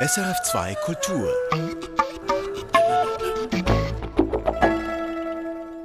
SRF2 0.00 0.76
Kultur. 0.76 1.28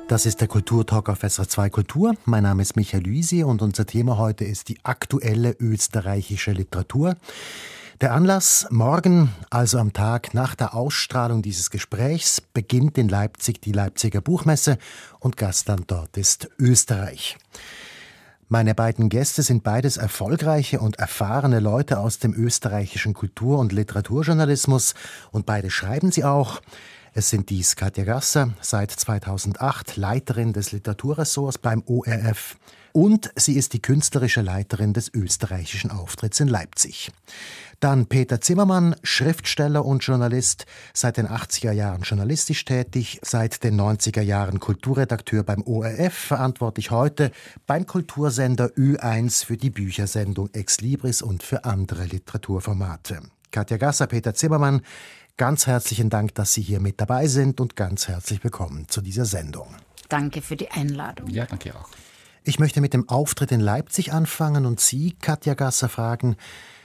Das 0.08 0.28
ist 0.28 0.40
der 0.40 0.48
Kulturtalk 0.48 1.10
auf 1.10 1.24
SR2 1.24 1.72
Kultur. 1.72 2.14
Mein 2.26 2.44
Name 2.44 2.62
ist 2.62 2.76
Michael 2.76 3.08
Luisi 3.08 3.44
und 3.44 3.64
unser 3.64 3.88
Thema 3.88 4.20
heute 4.20 4.46
ist 4.46 4.70
die 4.70 4.78
aktuelle 4.84 5.56
österreichische 5.60 6.52
Literatur. 6.52 7.18
Der 8.02 8.14
Anlass 8.14 8.68
morgen, 8.70 9.34
also 9.50 9.80
am 9.80 9.94
Tag 9.94 10.36
nach 10.36 10.54
der 10.54 10.76
Ausstrahlung 10.76 11.42
dieses 11.42 11.72
Gesprächs, 11.72 12.40
beginnt 12.40 13.00
in 13.00 13.10
Leipzig 13.10 13.62
die 13.64 13.72
Leipziger 13.72 14.22
Buchmesse 14.22 14.78
und 15.22 15.38
Gastland 15.38 15.90
dort 15.90 16.18
ist 16.18 16.52
Österreich. 16.60 17.36
Meine 18.54 18.76
beiden 18.76 19.10
Gäste 19.10 19.42
sind 19.42 19.64
beides 19.64 19.98
erfolgreiche 19.98 20.80
und 20.80 21.00
erfahrene 21.00 21.60
Leute 21.60 21.98
aus 21.98 22.20
dem 22.20 22.36
österreichischen 22.36 23.16
Kultur- 23.16 23.58
und 23.58 23.72
Literaturjournalismus 23.72 24.94
und 25.32 25.48
beide 25.48 25.72
schreiben 25.72 26.12
sie 26.12 26.24
auch. 26.24 26.62
Es 27.14 27.32
sind 27.32 27.50
dies 27.50 27.76
Katja 27.76 28.04
Gasser, 28.04 28.54
seit 28.62 28.92
2008 28.92 29.98
Leiterin 29.98 30.54
des 30.54 30.72
Literaturressorts 30.72 31.58
beim 31.58 31.82
ORF 31.88 32.58
und 32.94 33.32
sie 33.36 33.58
ist 33.58 33.74
die 33.74 33.82
künstlerische 33.82 34.42
Leiterin 34.42 34.94
des 34.94 35.14
österreichischen 35.14 35.92
Auftritts 35.92 36.40
in 36.40 36.48
Leipzig. 36.48 37.12
Dann 37.82 38.06
Peter 38.06 38.40
Zimmermann, 38.40 38.96
Schriftsteller 39.04 39.84
und 39.84 40.06
Journalist, 40.06 40.66
seit 40.94 41.18
den 41.18 41.28
80er 41.28 41.74
Jahren 41.74 42.04
journalistisch 42.04 42.64
tätig, 42.64 43.20
seit 43.24 43.64
den 43.66 43.78
90er 43.78 44.22
Jahren 44.22 44.62
Kulturredakteur 44.62 45.44
beim 45.44 45.64
ORF, 45.64 46.14
verantwortlich 46.14 46.92
heute 46.92 47.32
beim 47.68 47.86
Kultursender 47.86 48.68
Ü1 48.68 49.46
für 49.46 49.58
die 49.58 49.72
Büchersendung 49.72 50.50
Ex 50.54 50.80
Libris 50.80 51.22
und 51.22 51.44
für 51.44 51.66
andere 51.66 52.06
Literaturformate. 52.06 53.20
Katja 53.52 53.78
Gasser, 53.78 54.08
Peter 54.08 54.34
Zimmermann, 54.34 54.82
Ganz 55.36 55.66
herzlichen 55.66 56.12
Dank, 56.12 56.36
dass 56.36 56.54
Sie 56.54 56.62
hier 56.62 56.80
mit 56.80 57.02
dabei 57.02 57.26
sind 57.26 57.60
und 57.60 57.76
ganz 57.76 58.08
herzlich 58.08 58.44
willkommen 58.44 58.88
zu 58.88 59.02
dieser 59.02 59.26
Sendung. 59.26 59.68
Danke 60.08 60.44
für 60.44 60.56
die 60.56 60.70
Einladung. 60.70 61.28
Ja, 61.28 61.48
danke 61.48 61.76
auch. 61.76 61.90
Ich 62.46 62.60
möchte 62.60 62.82
mit 62.82 62.94
dem 62.94 63.08
Auftritt 63.08 63.54
in 63.54 63.62
Leipzig 63.62 64.12
anfangen 64.12 64.66
und 64.66 64.82
Sie, 64.82 65.16
Katja 65.22 65.54
Gasser, 65.54 65.88
fragen, 65.88 66.36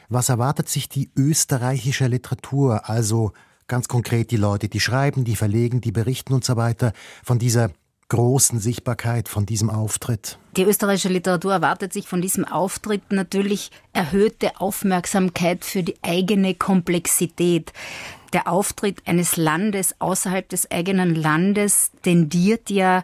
was 0.08 0.28
erwartet 0.28 0.68
sich 0.68 0.88
die 0.88 1.10
österreichische 1.16 2.06
Literatur, 2.06 2.88
also 2.88 3.32
ganz 3.66 3.88
konkret 3.88 4.30
die 4.30 4.36
Leute, 4.36 4.68
die 4.68 4.78
schreiben, 4.78 5.24
die 5.24 5.34
verlegen, 5.34 5.80
die 5.80 5.90
berichten 5.90 6.32
und 6.32 6.44
so 6.44 6.56
weiter, 6.56 6.92
von 7.24 7.40
dieser 7.40 7.70
großen 8.08 8.60
Sichtbarkeit 8.60 9.28
von 9.28 9.46
diesem 9.46 9.68
Auftritt? 9.68 10.38
Die 10.56 10.62
österreichische 10.62 11.08
Literatur 11.08 11.52
erwartet 11.52 11.92
sich 11.92 12.06
von 12.06 12.22
diesem 12.22 12.44
Auftritt 12.44 13.10
natürlich 13.10 13.72
erhöhte 13.92 14.60
Aufmerksamkeit 14.60 15.64
für 15.64 15.82
die 15.82 15.96
eigene 16.02 16.54
Komplexität. 16.54 17.72
Der 18.32 18.46
Auftritt 18.46 19.02
eines 19.06 19.36
Landes 19.36 19.94
außerhalb 19.98 20.48
des 20.48 20.70
eigenen 20.70 21.16
Landes 21.16 21.90
tendiert 22.02 22.70
ja 22.70 23.02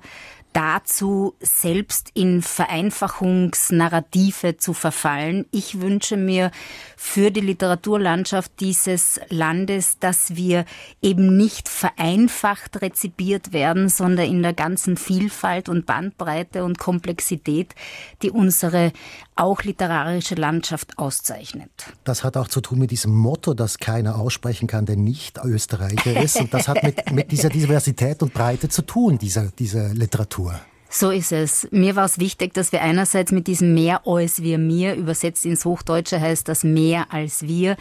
dazu, 0.54 1.34
selbst 1.40 2.10
in 2.14 2.40
Vereinfachungsnarrative 2.40 4.56
zu 4.56 4.72
verfallen. 4.72 5.44
Ich 5.50 5.80
wünsche 5.80 6.16
mir 6.16 6.50
für 6.96 7.30
die 7.30 7.40
Literaturlandschaft 7.40 8.52
dieses 8.60 9.20
Landes, 9.28 9.98
dass 9.98 10.36
wir 10.36 10.64
eben 11.02 11.36
nicht 11.36 11.68
vereinfacht 11.68 12.80
rezipiert 12.80 13.52
werden, 13.52 13.88
sondern 13.88 14.26
in 14.26 14.42
der 14.42 14.54
ganzen 14.54 14.96
Vielfalt 14.96 15.68
und 15.68 15.86
Bandbreite 15.86 16.64
und 16.64 16.78
Komplexität, 16.78 17.74
die 18.22 18.30
unsere 18.30 18.92
auch 19.36 19.62
literarische 19.62 20.36
Landschaft 20.36 20.98
auszeichnet. 20.98 21.70
Das 22.04 22.22
hat 22.22 22.36
auch 22.36 22.48
zu 22.48 22.60
tun 22.60 22.78
mit 22.78 22.92
diesem 22.92 23.12
Motto, 23.12 23.54
das 23.54 23.78
keiner 23.78 24.18
aussprechen 24.18 24.68
kann, 24.68 24.86
der 24.86 24.96
nicht 24.96 25.40
Österreicher 25.44 26.22
ist. 26.22 26.36
Und 26.36 26.54
das 26.54 26.68
hat 26.68 26.82
mit, 26.84 27.10
mit 27.10 27.32
dieser 27.32 27.48
Diversität 27.50 28.22
und 28.22 28.32
Breite 28.32 28.68
zu 28.68 28.82
tun, 28.82 29.18
dieser, 29.18 29.46
dieser 29.46 29.92
Literatur. 29.92 30.43
So 30.88 31.10
ist 31.10 31.32
es. 31.32 31.66
Mir 31.72 31.96
war 31.96 32.04
es 32.04 32.20
wichtig, 32.20 32.54
dass 32.54 32.70
wir 32.70 32.80
einerseits 32.80 33.32
mit 33.32 33.48
diesem 33.48 33.74
mehr 33.74 34.06
als 34.06 34.42
wir 34.42 34.58
mir, 34.58 34.94
übersetzt 34.94 35.44
ins 35.44 35.64
Hochdeutsche 35.64 36.20
heißt 36.20 36.46
das 36.48 36.62
mehr 36.62 37.12
als 37.12 37.42
wir, 37.42 37.76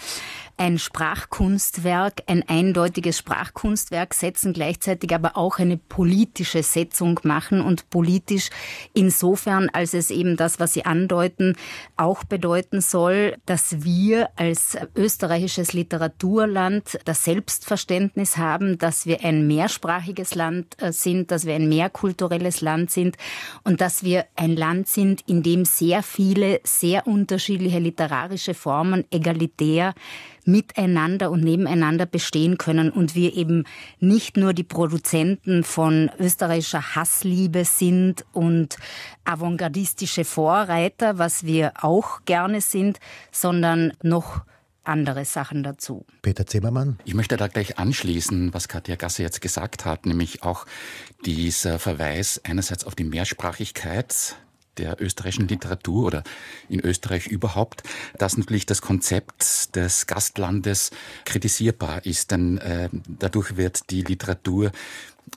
ein 0.58 0.78
Sprachkunstwerk, 0.78 2.24
ein 2.28 2.48
eindeutiges 2.48 3.18
Sprachkunstwerk 3.18 4.14
setzen, 4.14 4.54
gleichzeitig 4.54 5.14
aber 5.14 5.36
auch 5.36 5.60
eine 5.60 5.78
politische 5.78 6.64
Setzung 6.64 7.20
machen 7.24 7.62
und 7.62 7.90
politisch 7.90 8.50
insofern, 8.94 9.70
als 9.70 9.94
es 9.94 10.12
eben 10.12 10.38
das, 10.38 10.60
was 10.60 10.74
Sie 10.74 10.86
andeuten, 10.86 11.56
auch 11.98 12.24
bedeuten 12.24 12.82
soll, 12.82 13.36
dass 13.46 13.84
wir 13.84 14.30
als 14.36 14.78
österreichisches 14.96 15.74
Literaturland 15.74 17.00
das 17.06 17.24
Selbstverständnis 17.24 18.38
haben, 18.38 18.78
dass 18.78 19.06
wir 19.06 19.24
ein 19.24 19.48
mehrsprachiges 19.48 20.36
Land 20.36 20.82
äh, 20.82 20.92
sind, 20.92 21.32
dass 21.32 21.46
wir 21.46 21.56
ein 21.56 21.68
mehrkulturelles 21.68 22.62
Land 22.62 22.92
sind 22.92 23.18
und 23.64 23.82
dass 23.82 24.04
wir 24.04 24.26
ein 24.36 24.56
Land 24.56 24.88
sind, 24.88 25.22
in 25.28 25.44
dem 25.44 25.66
sehr 25.66 26.04
viele, 26.04 26.62
sehr 26.64 27.08
unterschiedliche 27.08 27.80
literarische 27.80 28.54
Formen 28.54 29.06
egalitär 29.12 29.94
miteinander 30.46 31.32
und 31.32 31.44
nebeneinander 31.44 32.06
bestehen 32.06 32.58
können 32.58 32.90
und 32.90 33.16
wir 33.16 33.36
eben 33.36 33.66
nicht 34.00 34.38
nur 34.38 34.54
die 34.54 34.64
Produzenten 34.64 35.64
von 35.64 36.10
österreichischer 36.20 36.96
Hassliebe 36.96 37.66
sind 37.66 38.26
und 38.34 38.78
avantgardistische 39.26 40.26
Vorreiter, 40.26 41.18
was 41.18 41.46
wir 41.46 41.74
auch 41.82 42.26
gerne 42.26 42.62
sind, 42.62 43.00
sondern 43.32 43.94
noch 44.02 44.42
andere 44.84 45.26
Sachen 45.26 45.64
dazu. 45.64 46.06
Peter 46.22 46.46
Zimmermann. 46.46 47.00
Ich 47.06 47.14
möchte 47.14 47.38
da 47.38 47.48
gleich 47.48 47.80
anschließen, 47.80 48.54
was 48.54 48.68
Katja 48.68 48.96
Gasse 48.96 49.24
jetzt 49.24 49.42
gesagt 49.42 49.86
hat, 49.86 50.06
nämlich 50.06 50.44
auch 50.44 50.66
dieser 51.26 51.80
Verweis 51.80 52.42
einerseits 52.44 52.86
auf 52.86 52.96
die 52.96 53.06
Mehrsprachigkeit 53.06 54.36
der 54.78 55.02
österreichischen 55.02 55.48
Literatur 55.48 56.06
oder 56.06 56.24
in 56.70 56.80
Österreich 56.80 57.28
überhaupt, 57.28 57.84
dass 58.18 58.38
natürlich 58.38 58.66
das 58.66 58.82
Konzept 58.82 59.76
des 59.76 60.08
Gastlandes 60.08 60.92
kritisierbar 61.26 62.06
ist, 62.06 62.32
denn 62.32 62.58
äh, 62.58 62.90
dadurch 63.08 63.58
wird 63.58 63.90
die 63.90 64.02
Literatur 64.02 64.72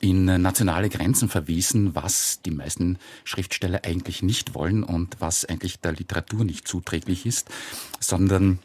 in 0.00 0.24
nationale 0.24 0.88
Grenzen 0.88 1.28
verwiesen, 1.28 1.94
was 1.94 2.40
die 2.44 2.50
meisten 2.50 2.98
Schriftsteller 3.24 3.80
eigentlich 3.84 4.22
nicht 4.22 4.54
wollen 4.54 4.82
und 4.82 5.16
was 5.20 5.44
eigentlich 5.44 5.80
der 5.80 5.92
Literatur 5.92 6.44
nicht 6.44 6.68
zuträglich 6.68 7.24
ist, 7.24 7.48
sondern 8.00 8.58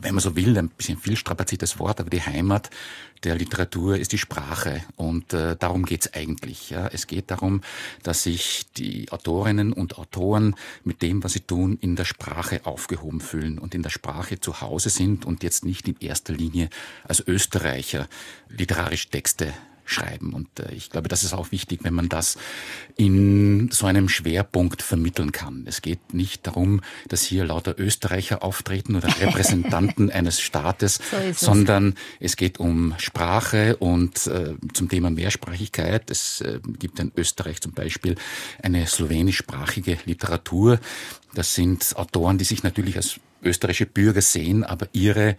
wenn 0.00 0.14
man 0.14 0.22
so 0.22 0.36
will, 0.36 0.56
ein 0.56 0.68
bisschen 0.68 0.98
viel 0.98 1.16
strapaziertes 1.16 1.78
Wort, 1.78 2.00
aber 2.00 2.10
die 2.10 2.22
Heimat 2.22 2.70
der 3.24 3.34
Literatur 3.34 3.98
ist 3.98 4.12
die 4.12 4.18
Sprache 4.18 4.82
und 4.96 5.32
äh, 5.32 5.56
darum 5.56 5.84
geht's 5.84 6.14
eigentlich. 6.14 6.70
Ja. 6.70 6.88
Es 6.88 7.06
geht 7.06 7.30
darum, 7.30 7.62
dass 8.02 8.22
sich 8.22 8.66
die 8.76 9.10
Autorinnen 9.10 9.72
und 9.72 9.98
Autoren 9.98 10.54
mit 10.84 11.02
dem, 11.02 11.24
was 11.24 11.32
sie 11.32 11.40
tun, 11.40 11.78
in 11.80 11.96
der 11.96 12.04
Sprache 12.04 12.64
aufgehoben 12.64 13.20
fühlen 13.20 13.58
und 13.58 13.74
in 13.74 13.82
der 13.82 13.90
Sprache 13.90 14.38
zu 14.38 14.60
Hause 14.60 14.90
sind 14.90 15.24
und 15.24 15.42
jetzt 15.42 15.64
nicht 15.64 15.88
in 15.88 15.96
erster 16.00 16.32
Linie 16.32 16.68
als 17.04 17.26
Österreicher 17.26 18.08
literarische 18.48 19.08
Texte 19.08 19.52
schreiben. 19.88 20.32
Und 20.32 20.48
äh, 20.60 20.72
ich 20.72 20.90
glaube, 20.90 21.08
das 21.08 21.22
ist 21.24 21.32
auch 21.32 21.50
wichtig, 21.50 21.80
wenn 21.82 21.94
man 21.94 22.08
das 22.08 22.38
in 22.96 23.70
so 23.70 23.86
einem 23.86 24.08
Schwerpunkt 24.08 24.82
vermitteln 24.82 25.32
kann. 25.32 25.64
Es 25.66 25.82
geht 25.82 26.14
nicht 26.14 26.46
darum, 26.46 26.82
dass 27.08 27.22
hier 27.22 27.44
lauter 27.44 27.78
Österreicher 27.78 28.42
auftreten 28.42 28.96
oder 28.96 29.08
Repräsentanten 29.20 30.10
eines 30.10 30.40
Staates, 30.40 31.00
so 31.34 31.46
sondern 31.46 31.94
es. 32.20 32.32
es. 32.32 32.36
geht 32.36 32.60
um 32.60 32.94
Sprache 32.98 33.76
und 33.76 34.26
äh, 34.26 34.54
zum 34.74 34.88
Thema 34.88 35.10
Mehrsprachigkeit. 35.10 36.10
Es 36.10 36.40
äh, 36.40 36.60
gibt 36.78 37.00
in 37.00 37.10
Österreich 37.16 37.60
zum 37.60 37.72
Beispiel 37.72 38.16
eine 38.62 38.86
slowenischsprachige 38.86 39.98
Literatur. 40.04 40.78
Das 41.34 41.54
sind 41.54 41.96
Autoren, 41.96 42.38
die 42.38 42.44
sich 42.44 42.62
natürlich 42.62 42.96
als 42.96 43.20
österreichische 43.42 43.86
Bürger 43.86 44.22
sehen, 44.22 44.64
aber 44.64 44.88
ihre 44.92 45.36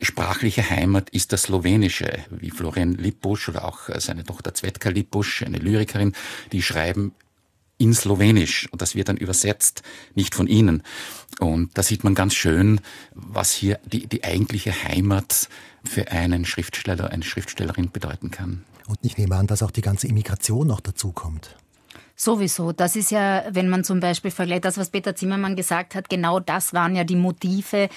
sprachliche 0.00 0.68
Heimat 0.68 1.10
ist 1.10 1.32
das 1.32 1.42
Slowenische, 1.42 2.10
wie 2.30 2.50
Florian 2.50 2.94
Lippusch 2.94 3.48
oder 3.48 3.64
auch 3.64 3.88
seine 3.98 4.24
Tochter 4.24 4.54
Zvetka 4.54 4.90
Lippusch, 4.90 5.42
eine 5.42 5.58
Lyrikerin, 5.58 6.14
die 6.52 6.62
schreiben 6.62 7.12
in 7.80 7.94
Slowenisch 7.94 8.68
und 8.72 8.82
das 8.82 8.94
wird 8.94 9.08
dann 9.08 9.16
übersetzt, 9.16 9.82
nicht 10.14 10.34
von 10.34 10.46
ihnen. 10.46 10.82
Und 11.38 11.76
da 11.78 11.82
sieht 11.82 12.04
man 12.04 12.14
ganz 12.14 12.34
schön, 12.34 12.80
was 13.14 13.52
hier 13.52 13.80
die, 13.86 14.06
die 14.06 14.22
eigentliche 14.22 14.72
Heimat 14.84 15.48
für 15.82 16.10
einen 16.10 16.44
Schriftsteller, 16.44 17.10
eine 17.10 17.24
Schriftstellerin 17.24 17.90
bedeuten 17.90 18.30
kann. 18.30 18.64
Und 18.86 18.98
ich 19.02 19.16
nehme 19.16 19.36
an, 19.36 19.46
dass 19.46 19.62
auch 19.62 19.70
die 19.70 19.80
ganze 19.80 20.08
Immigration 20.08 20.66
noch 20.66 20.80
dazu 20.80 21.12
kommt. 21.12 21.56
Sowieso. 22.16 22.72
Das 22.72 22.96
ist 22.96 23.10
ja, 23.10 23.44
wenn 23.50 23.70
man 23.70 23.82
zum 23.82 24.00
Beispiel 24.00 24.30
vergleicht, 24.30 24.66
das, 24.66 24.76
was 24.76 24.90
Peter 24.90 25.16
Zimmermann 25.16 25.56
gesagt 25.56 25.94
hat, 25.94 26.10
genau 26.10 26.38
das 26.38 26.74
waren 26.74 26.94
ja 26.94 27.04
die 27.04 27.16
Motive, 27.16 27.88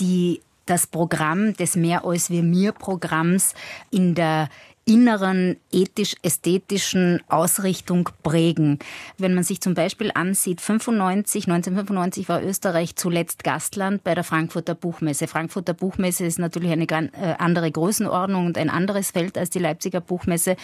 die 0.00 0.40
das 0.68 0.86
Programm 0.86 1.54
des 1.54 1.76
Mehr 1.76 2.04
als 2.04 2.30
wir 2.30 2.42
mir 2.42 2.72
Programms 2.72 3.54
in 3.90 4.14
der 4.14 4.48
inneren 4.88 5.58
ethisch-ästhetischen 5.70 7.20
Ausrichtung 7.28 8.08
prägen. 8.22 8.78
Wenn 9.18 9.34
man 9.34 9.44
sich 9.44 9.60
zum 9.60 9.74
Beispiel 9.74 10.10
ansieht, 10.14 10.62
95, 10.62 11.44
1995 11.44 12.28
war 12.30 12.42
Österreich 12.42 12.96
zuletzt 12.96 13.44
Gastland 13.44 14.02
bei 14.02 14.14
der 14.14 14.24
Frankfurter 14.24 14.74
Buchmesse. 14.74 15.26
Frankfurter 15.26 15.74
Buchmesse 15.74 16.24
ist 16.24 16.38
natürlich 16.38 16.70
eine 16.72 16.86
äh, 16.86 17.34
andere 17.38 17.70
Größenordnung 17.70 18.46
und 18.46 18.56
ein 18.56 18.70
anderes 18.70 19.10
Feld 19.10 19.36
als 19.36 19.50
die 19.50 19.58
Leipziger 19.58 20.00
Buchmesse. 20.00 20.56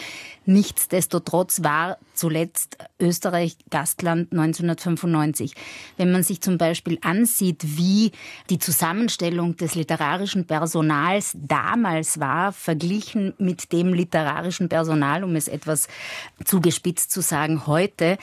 Nichtsdestotrotz 0.47 1.63
war 1.63 1.99
zuletzt 2.15 2.79
Österreich 2.99 3.59
Gastland 3.69 4.33
1995. 4.33 5.55
Wenn 5.99 6.13
man 6.13 6.23
sich 6.23 6.41
zum 6.41 6.57
Beispiel 6.57 6.99
ansieht, 7.03 7.63
wie 7.77 8.13
die 8.49 8.59
Zusammenstellung 8.59 9.57
des 9.57 9.75
literarischen 9.75 10.47
Personals 10.47 11.33
damals 11.35 12.21
war, 12.21 12.53
verglichen 12.53 13.35
mit 13.37 13.71
dem 13.73 13.93
literarischen 14.15 14.69
Personal, 14.69 15.25
um 15.25 15.35
es 15.35 15.49
etwas 15.49 15.89
zugespitzt 16.45 17.11
zu 17.11 17.21
sagen, 17.21 17.67
heute, 17.67 18.17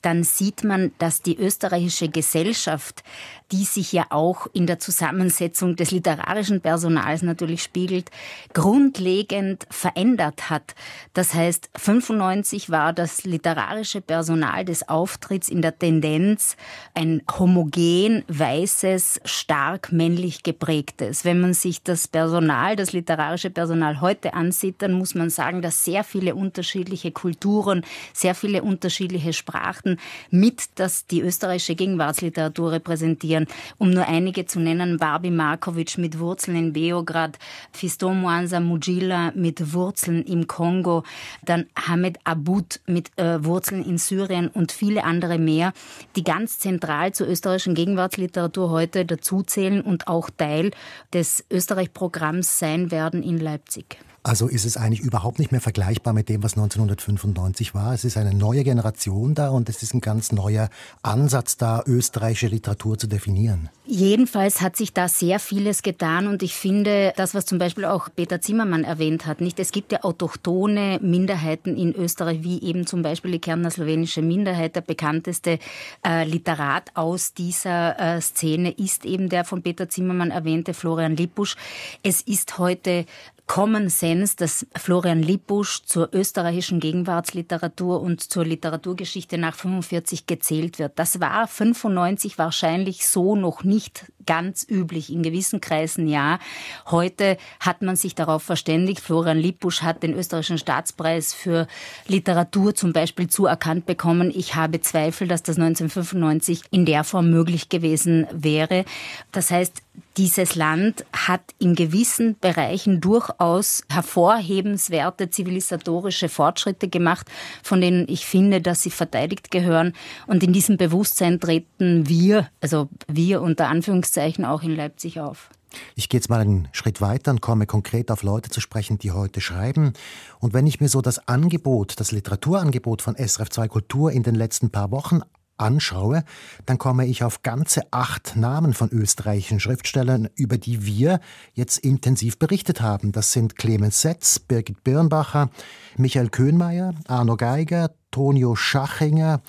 dann 0.00 0.24
sieht 0.24 0.64
man, 0.64 0.92
dass 0.98 1.20
die 1.20 1.36
österreichische 1.36 2.08
Gesellschaft 2.08 3.04
die 3.52 3.64
sich 3.64 3.92
ja 3.92 4.06
auch 4.10 4.46
in 4.52 4.66
der 4.66 4.78
Zusammensetzung 4.78 5.76
des 5.76 5.90
literarischen 5.90 6.60
Personals 6.60 7.22
natürlich 7.22 7.62
spiegelt, 7.62 8.10
grundlegend 8.54 9.66
verändert 9.70 10.48
hat. 10.50 10.74
Das 11.12 11.34
heißt, 11.34 11.70
95 11.76 12.70
war 12.70 12.92
das 12.92 13.24
literarische 13.24 14.00
Personal 14.00 14.64
des 14.64 14.88
Auftritts 14.88 15.48
in 15.48 15.60
der 15.60 15.78
Tendenz 15.78 16.56
ein 16.94 17.22
homogen, 17.38 18.24
weißes, 18.28 19.20
stark 19.24 19.92
männlich 19.92 20.42
geprägtes. 20.42 21.24
Wenn 21.24 21.40
man 21.40 21.52
sich 21.54 21.82
das 21.82 22.08
Personal, 22.08 22.76
das 22.76 22.92
literarische 22.92 23.50
Personal 23.50 24.00
heute 24.00 24.34
ansieht, 24.34 24.76
dann 24.78 24.94
muss 24.94 25.14
man 25.14 25.28
sagen, 25.28 25.60
dass 25.60 25.84
sehr 25.84 26.02
viele 26.02 26.34
unterschiedliche 26.34 27.12
Kulturen, 27.12 27.84
sehr 28.14 28.34
viele 28.34 28.62
unterschiedliche 28.62 29.32
Sprachen 29.32 30.00
mit 30.30 30.70
das 30.76 31.06
die 31.06 31.20
österreichische 31.20 31.74
Gegenwartsliteratur 31.74 32.72
repräsentieren 32.72 33.33
studieren. 33.34 33.46
Um 33.78 33.90
nur 33.90 34.06
einige 34.06 34.46
zu 34.46 34.60
nennen, 34.60 34.98
Barbie 34.98 35.30
Markovic 35.30 35.98
mit 35.98 36.18
Wurzeln 36.18 36.56
in 36.56 36.72
Beograd, 36.72 37.38
Fiston 37.72 38.22
Mwanza 38.22 38.60
Mujila 38.60 39.32
mit 39.34 39.72
Wurzeln 39.72 40.22
im 40.24 40.46
Kongo, 40.46 41.02
dann 41.44 41.66
Hamed 41.76 42.18
Abud 42.24 42.80
mit 42.86 43.10
äh, 43.16 43.44
Wurzeln 43.44 43.84
in 43.84 43.98
Syrien 43.98 44.48
und 44.48 44.72
viele 44.72 45.04
andere 45.04 45.38
mehr, 45.38 45.72
die 46.16 46.24
ganz 46.24 46.58
zentral 46.58 47.12
zur 47.12 47.28
österreichischen 47.28 47.74
Gegenwartsliteratur 47.74 48.70
heute 48.70 49.04
dazuzählen 49.04 49.80
und 49.80 50.08
auch 50.08 50.30
Teil 50.30 50.70
des 51.12 51.44
Österreich-Programms 51.50 52.58
sein 52.58 52.90
werden 52.90 53.22
in 53.22 53.38
Leipzig. 53.38 53.98
Also 54.26 54.48
ist 54.48 54.64
es 54.64 54.78
eigentlich 54.78 55.02
überhaupt 55.02 55.38
nicht 55.38 55.52
mehr 55.52 55.60
vergleichbar 55.60 56.14
mit 56.14 56.30
dem, 56.30 56.42
was 56.42 56.54
1995 56.54 57.74
war. 57.74 57.92
Es 57.92 58.04
ist 58.04 58.16
eine 58.16 58.32
neue 58.32 58.64
Generation 58.64 59.34
da 59.34 59.50
und 59.50 59.68
es 59.68 59.82
ist 59.82 59.92
ein 59.92 60.00
ganz 60.00 60.32
neuer 60.32 60.70
Ansatz 61.02 61.58
da, 61.58 61.82
österreichische 61.86 62.46
Literatur 62.46 62.96
zu 62.96 63.06
definieren. 63.06 63.68
Jedenfalls 63.84 64.62
hat 64.62 64.76
sich 64.76 64.94
da 64.94 65.08
sehr 65.08 65.38
vieles 65.38 65.82
getan 65.82 66.26
und 66.26 66.42
ich 66.42 66.54
finde, 66.54 67.12
das, 67.16 67.34
was 67.34 67.44
zum 67.44 67.58
Beispiel 67.58 67.84
auch 67.84 68.08
Peter 68.16 68.40
Zimmermann 68.40 68.82
erwähnt 68.82 69.26
hat, 69.26 69.42
nicht? 69.42 69.60
Es 69.60 69.72
gibt 69.72 69.92
ja 69.92 70.04
autochtone 70.04 71.00
Minderheiten 71.02 71.76
in 71.76 71.94
Österreich, 71.94 72.42
wie 72.42 72.62
eben 72.62 72.86
zum 72.86 73.02
Beispiel 73.02 73.32
die 73.32 73.40
Kärntner 73.40 73.70
slowenische 73.70 74.22
Minderheit. 74.22 74.74
Der 74.74 74.80
bekannteste 74.80 75.58
äh, 76.02 76.24
Literat 76.24 76.92
aus 76.94 77.34
dieser 77.34 78.00
äh, 78.00 78.22
Szene 78.22 78.70
ist 78.70 79.04
eben 79.04 79.28
der 79.28 79.44
von 79.44 79.62
Peter 79.62 79.90
Zimmermann 79.90 80.30
erwähnte 80.30 80.72
Florian 80.72 81.14
Lippusch. 81.14 81.56
Es 82.02 82.22
ist 82.22 82.56
heute 82.56 83.04
Common 83.46 83.90
Sense, 83.90 84.36
dass 84.36 84.66
Florian 84.74 85.22
Lippusch 85.22 85.82
zur 85.84 86.08
österreichischen 86.14 86.80
Gegenwartsliteratur 86.80 88.00
und 88.00 88.20
zur 88.20 88.44
Literaturgeschichte 88.44 89.36
nach 89.36 89.54
45 89.54 90.26
gezählt 90.26 90.78
wird. 90.78 90.98
Das 90.98 91.20
war 91.20 91.46
95 91.46 92.38
wahrscheinlich 92.38 93.06
so 93.06 93.36
noch 93.36 93.62
nicht 93.62 94.06
ganz 94.26 94.66
üblich, 94.68 95.12
in 95.12 95.22
gewissen 95.22 95.60
Kreisen 95.60 96.08
ja. 96.08 96.38
Heute 96.86 97.36
hat 97.60 97.82
man 97.82 97.96
sich 97.96 98.14
darauf 98.14 98.42
verständigt. 98.42 99.00
Florian 99.00 99.38
Lippusch 99.38 99.82
hat 99.82 100.02
den 100.02 100.14
österreichischen 100.14 100.58
Staatspreis 100.58 101.34
für 101.34 101.66
Literatur 102.08 102.74
zum 102.74 102.94
Beispiel 102.94 103.28
zuerkannt 103.28 103.84
bekommen. 103.84 104.32
Ich 104.34 104.54
habe 104.54 104.80
Zweifel, 104.80 105.28
dass 105.28 105.42
das 105.42 105.56
1995 105.56 106.62
in 106.70 106.86
der 106.86 107.04
Form 107.04 107.30
möglich 107.30 107.68
gewesen 107.68 108.26
wäre. 108.32 108.86
Das 109.32 109.50
heißt, 109.50 109.82
dieses 110.16 110.54
Land 110.54 111.04
hat 111.12 111.42
in 111.58 111.74
gewissen 111.74 112.36
Bereichen 112.40 113.00
durchaus 113.00 113.82
hervorhebenswerte 113.88 115.30
zivilisatorische 115.30 116.28
Fortschritte 116.28 116.88
gemacht, 116.88 117.30
von 117.62 117.80
denen 117.80 118.06
ich 118.08 118.26
finde, 118.26 118.60
dass 118.60 118.82
sie 118.82 118.90
verteidigt 118.90 119.50
gehören. 119.50 119.92
Und 120.26 120.42
in 120.42 120.52
diesem 120.52 120.76
Bewusstsein 120.76 121.40
treten 121.40 122.08
wir, 122.08 122.48
also 122.60 122.88
wir 123.08 123.42
unter 123.42 123.68
Anführungszeichen 123.68 124.44
auch 124.44 124.62
in 124.62 124.76
Leipzig 124.76 125.20
auf. 125.20 125.50
Ich 125.96 126.08
gehe 126.08 126.18
jetzt 126.18 126.30
mal 126.30 126.40
einen 126.40 126.68
Schritt 126.72 127.00
weiter 127.00 127.32
und 127.32 127.40
komme 127.40 127.66
konkret 127.66 128.10
auf 128.12 128.22
Leute 128.22 128.50
zu 128.50 128.60
sprechen, 128.60 128.98
die 128.98 129.10
heute 129.10 129.40
schreiben. 129.40 129.92
Und 130.38 130.54
wenn 130.54 130.66
ich 130.66 130.80
mir 130.80 130.88
so 130.88 131.00
das 131.00 131.26
Angebot, 131.28 131.98
das 131.98 132.12
Literaturangebot 132.12 133.02
von 133.02 133.16
SRF 133.16 133.50
2 133.50 133.68
Kultur 133.68 134.12
in 134.12 134.22
den 134.22 134.36
letzten 134.36 134.70
paar 134.70 134.92
Wochen 134.92 135.22
anschaue, 135.56 136.24
dann 136.66 136.78
komme 136.78 137.06
ich 137.06 137.24
auf 137.24 137.42
ganze 137.42 137.82
acht 137.90 138.36
Namen 138.36 138.74
von 138.74 138.90
österreichischen 138.90 139.60
Schriftstellern, 139.60 140.28
über 140.34 140.58
die 140.58 140.84
wir 140.84 141.20
jetzt 141.52 141.78
intensiv 141.78 142.38
berichtet 142.38 142.80
haben. 142.80 143.12
Das 143.12 143.32
sind 143.32 143.56
Clemens 143.56 144.00
Setz, 144.00 144.38
Birgit 144.38 144.84
Birnbacher, 144.84 145.50
Michael 145.96 146.28
Köhnmeier, 146.28 146.94
Arno 147.06 147.36
Geiger, 147.36 147.90
Tonio 148.10 148.54
Schachinger, 148.56 149.42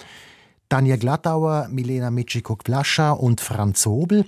Daniel 0.69 0.97
Glattauer, 0.97 1.67
Milena 1.69 2.09
Mitschikok-Vlascha 2.09 3.11
und 3.11 3.41
Franz 3.41 3.85
Hobel. 3.85 4.25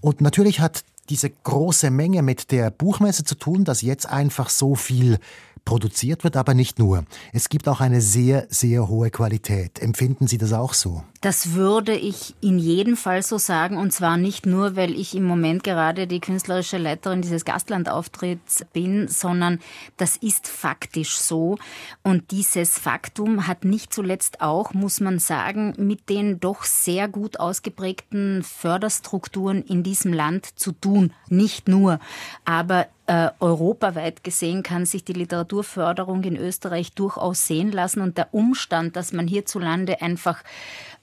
Und 0.00 0.20
natürlich 0.20 0.60
hat 0.60 0.84
diese 1.08 1.30
große 1.30 1.90
Menge 1.90 2.22
mit 2.22 2.50
der 2.50 2.70
Buchmesse 2.70 3.24
zu 3.24 3.34
tun, 3.36 3.64
dass 3.64 3.82
jetzt 3.82 4.08
einfach 4.08 4.48
so 4.48 4.74
viel 4.74 5.18
produziert 5.66 6.24
wird, 6.24 6.38
aber 6.38 6.54
nicht 6.54 6.78
nur. 6.78 7.04
Es 7.34 7.50
gibt 7.50 7.68
auch 7.68 7.80
eine 7.80 8.00
sehr, 8.00 8.46
sehr 8.48 8.88
hohe 8.88 9.10
Qualität. 9.10 9.82
Empfinden 9.82 10.26
Sie 10.26 10.38
das 10.38 10.54
auch 10.54 10.72
so? 10.72 11.02
Das 11.20 11.54
würde 11.54 11.94
ich 11.96 12.36
in 12.40 12.58
jedem 12.58 12.96
Fall 12.96 13.22
so 13.22 13.36
sagen 13.36 13.76
und 13.76 13.92
zwar 13.92 14.16
nicht 14.16 14.46
nur, 14.46 14.76
weil 14.76 14.94
ich 14.94 15.14
im 15.14 15.24
Moment 15.24 15.64
gerade 15.64 16.06
die 16.06 16.20
künstlerische 16.20 16.78
Leiterin 16.78 17.20
dieses 17.20 17.44
Gastlandauftritts 17.44 18.64
bin, 18.72 19.08
sondern 19.08 19.58
das 19.96 20.16
ist 20.16 20.46
faktisch 20.46 21.16
so 21.16 21.58
und 22.04 22.30
dieses 22.30 22.78
Faktum 22.78 23.48
hat 23.48 23.64
nicht 23.64 23.92
zuletzt 23.92 24.40
auch, 24.40 24.72
muss 24.72 25.00
man 25.00 25.18
sagen, 25.18 25.74
mit 25.78 26.08
den 26.08 26.38
doch 26.38 26.62
sehr 26.62 27.08
gut 27.08 27.40
ausgeprägten 27.40 28.44
Förderstrukturen 28.44 29.62
in 29.62 29.82
diesem 29.82 30.12
Land 30.12 30.46
zu 30.56 30.70
tun. 30.70 31.12
Nicht 31.28 31.66
nur, 31.66 31.98
aber 32.44 32.86
äh, 33.06 33.30
europaweit 33.40 34.24
gesehen 34.24 34.62
kann 34.62 34.84
sich 34.84 35.04
die 35.04 35.12
Literaturförderung 35.12 36.24
in 36.24 36.36
Österreich 36.36 36.92
durchaus 36.92 37.46
sehen 37.46 37.72
lassen 37.72 38.00
und 38.00 38.18
der 38.18 38.34
Umstand, 38.34 38.96
dass 38.96 39.12
man 39.12 39.28
hierzulande 39.28 40.02
einfach 40.02 40.42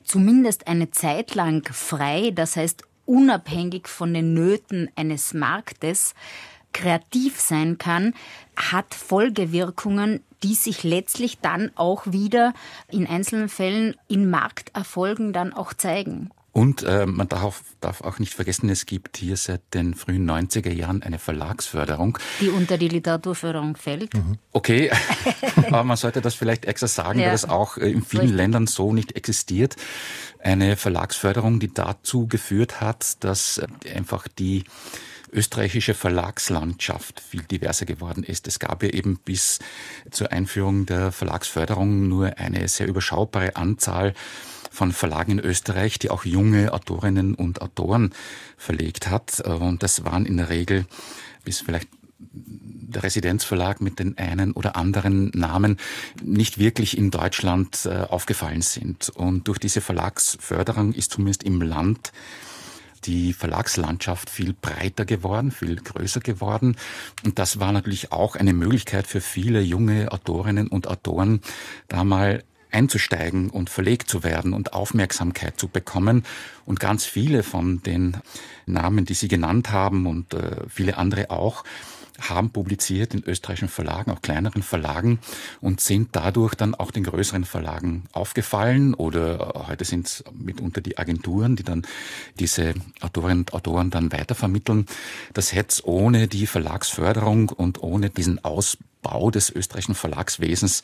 zumindest 0.03 0.67
eine 0.67 0.91
Zeit 0.91 1.36
lang 1.36 1.67
frei, 1.72 2.31
das 2.36 2.55
heißt 2.55 2.83
unabhängig 3.05 3.88
von 3.88 4.13
den 4.13 4.33
Nöten 4.33 4.89
eines 4.95 5.33
Marktes, 5.33 6.13
kreativ 6.74 7.39
sein 7.39 7.77
kann, 7.77 8.13
hat 8.55 8.93
Folgewirkungen, 8.95 10.24
die 10.41 10.55
sich 10.55 10.83
letztlich 10.83 11.39
dann 11.39 11.72
auch 11.75 12.07
wieder 12.07 12.53
in 12.89 13.07
einzelnen 13.07 13.48
Fällen 13.48 13.95
in 14.07 14.29
Markterfolgen 14.29 15.31
dann 15.31 15.53
auch 15.53 15.74
zeigen. 15.74 16.31
Und 16.53 16.83
äh, 16.83 17.07
man 17.07 17.27
darf, 17.27 17.63
darf 17.81 18.01
auch 18.01 18.19
nicht 18.19 18.36
vergessen, 18.36 18.69
es 18.69 18.86
gibt 18.86 19.17
hier 19.17 19.38
seit 19.38 19.74
den 19.74 19.95
frühen 19.95 20.29
90er 20.29 20.72
Jahren 20.72 21.01
eine 21.01 21.17
Verlagsförderung. 21.17 22.19
Die 22.41 22.50
unter 22.50 22.77
die 22.77 22.89
Literaturförderung 22.89 23.75
fällt. 23.75 24.13
Mhm. 24.13 24.38
Okay, 24.51 24.91
aber 25.55 25.83
man 25.83 25.98
sollte 25.98 26.22
das 26.22 26.36
vielleicht 26.36 26.65
extra 26.65 26.88
sagen, 26.88 27.17
ja. 27.17 27.25
weil 27.25 27.31
das 27.31 27.50
auch 27.50 27.77
äh, 27.77 27.89
in 27.89 28.05
vielen 28.05 28.22
Richtig. 28.22 28.38
Ländern 28.38 28.67
so 28.67 28.93
nicht 28.93 29.15
existiert. 29.15 29.77
Eine 30.38 30.77
Verlagsförderung, 30.77 31.60
die 31.60 31.74
dazu 31.74 32.27
geführt 32.27 32.81
hat, 32.81 33.24
dass 33.24 33.57
äh, 33.57 33.95
einfach 33.95 34.27
die 34.27 34.63
österreichische 35.31 35.95
Verlagslandschaft 35.95 37.19
viel 37.19 37.41
diverser 37.41 37.88
geworden 37.88 38.24
ist. 38.24 38.48
Es 38.48 38.60
gab 38.60 38.83
ja 38.83 38.89
eben 38.89 39.17
bis 39.17 39.57
zur 40.12 40.31
Einführung 40.31 40.86
der 40.86 41.12
Verlagsförderung 41.12 42.07
nur 42.07 42.38
eine 42.38 42.67
sehr 42.67 42.88
überschaubare 42.88 43.55
Anzahl 43.55 44.13
von 44.73 44.91
Verlagen 44.91 45.33
in 45.33 45.39
Österreich, 45.39 45.99
die 45.99 46.09
auch 46.09 46.25
junge 46.25 46.73
Autorinnen 46.73 47.35
und 47.35 47.61
Autoren 47.61 48.11
verlegt 48.57 49.09
hat. 49.09 49.39
Und 49.41 49.83
das 49.83 50.03
waren 50.03 50.25
in 50.25 50.37
der 50.37 50.49
Regel 50.49 50.85
bis 51.43 51.61
vielleicht 51.61 51.87
der 52.19 53.03
Residenzverlag 53.03 53.81
mit 53.81 53.99
den 53.99 54.17
einen 54.17 54.53
oder 54.53 54.75
anderen 54.75 55.29
Namen 55.35 55.77
nicht 56.23 56.57
wirklich 56.57 56.97
in 56.97 57.11
Deutschland 57.11 57.85
äh, 57.85 58.05
aufgefallen 58.09 58.61
sind. 58.61 59.09
Und 59.09 59.47
durch 59.47 59.59
diese 59.59 59.81
Verlagsförderung 59.81 60.93
ist 60.93 61.11
zumindest 61.11 61.43
im 61.43 61.61
Land 61.61 62.11
die 63.05 63.33
Verlagslandschaft 63.33 64.29
viel 64.29 64.53
breiter 64.53 65.05
geworden, 65.05 65.51
viel 65.51 65.75
größer 65.75 66.21
geworden. 66.21 66.77
Und 67.25 67.37
das 67.37 67.59
war 67.59 67.71
natürlich 67.71 68.11
auch 68.11 68.35
eine 68.35 68.53
Möglichkeit 68.53 69.07
für 69.07 69.21
viele 69.21 69.61
junge 69.61 70.11
Autorinnen 70.11 70.67
und 70.67 70.87
Autoren, 70.87 71.41
da 71.89 72.03
mal 72.03 72.43
einzusteigen 72.73 73.49
und 73.49 73.69
verlegt 73.69 74.09
zu 74.09 74.23
werden 74.23 74.53
und 74.53 74.73
Aufmerksamkeit 74.73 75.59
zu 75.59 75.67
bekommen. 75.67 76.25
Und 76.65 76.79
ganz 76.79 77.05
viele 77.05 77.43
von 77.43 77.81
den 77.83 78.17
Namen, 78.65 79.05
die 79.05 79.13
Sie 79.13 79.27
genannt 79.27 79.71
haben 79.71 80.07
und 80.07 80.33
äh, 80.33 80.61
viele 80.69 80.97
andere 80.97 81.29
auch, 81.29 81.63
haben 82.19 82.51
publiziert 82.51 83.13
in 83.13 83.23
österreichischen 83.23 83.69
Verlagen, 83.69 84.11
auch 84.11 84.21
kleineren 84.21 84.61
Verlagen 84.61 85.19
und 85.61 85.81
sind 85.81 86.09
dadurch 86.11 86.55
dann 86.55 86.75
auch 86.75 86.91
den 86.91 87.03
größeren 87.03 87.43
Verlagen 87.43 88.03
aufgefallen 88.11 88.93
oder 88.93 89.55
äh, 89.55 89.67
heute 89.67 89.85
sind 89.85 90.07
es 90.07 90.23
mitunter 90.31 90.81
die 90.81 90.97
Agenturen, 90.97 91.55
die 91.55 91.63
dann 91.63 91.83
diese 92.39 92.73
Autorinnen 93.01 93.39
und 93.39 93.53
Autoren 93.53 93.89
dann 93.89 94.11
weitervermitteln. 94.11 94.85
Das 95.33 95.53
hätte 95.53 95.69
es 95.69 95.85
ohne 95.85 96.27
die 96.27 96.47
Verlagsförderung 96.47 97.49
und 97.49 97.81
ohne 97.81 98.09
diesen 98.09 98.43
Ausbau 98.43 99.31
des 99.31 99.49
österreichischen 99.49 99.95
Verlagswesens 99.95 100.83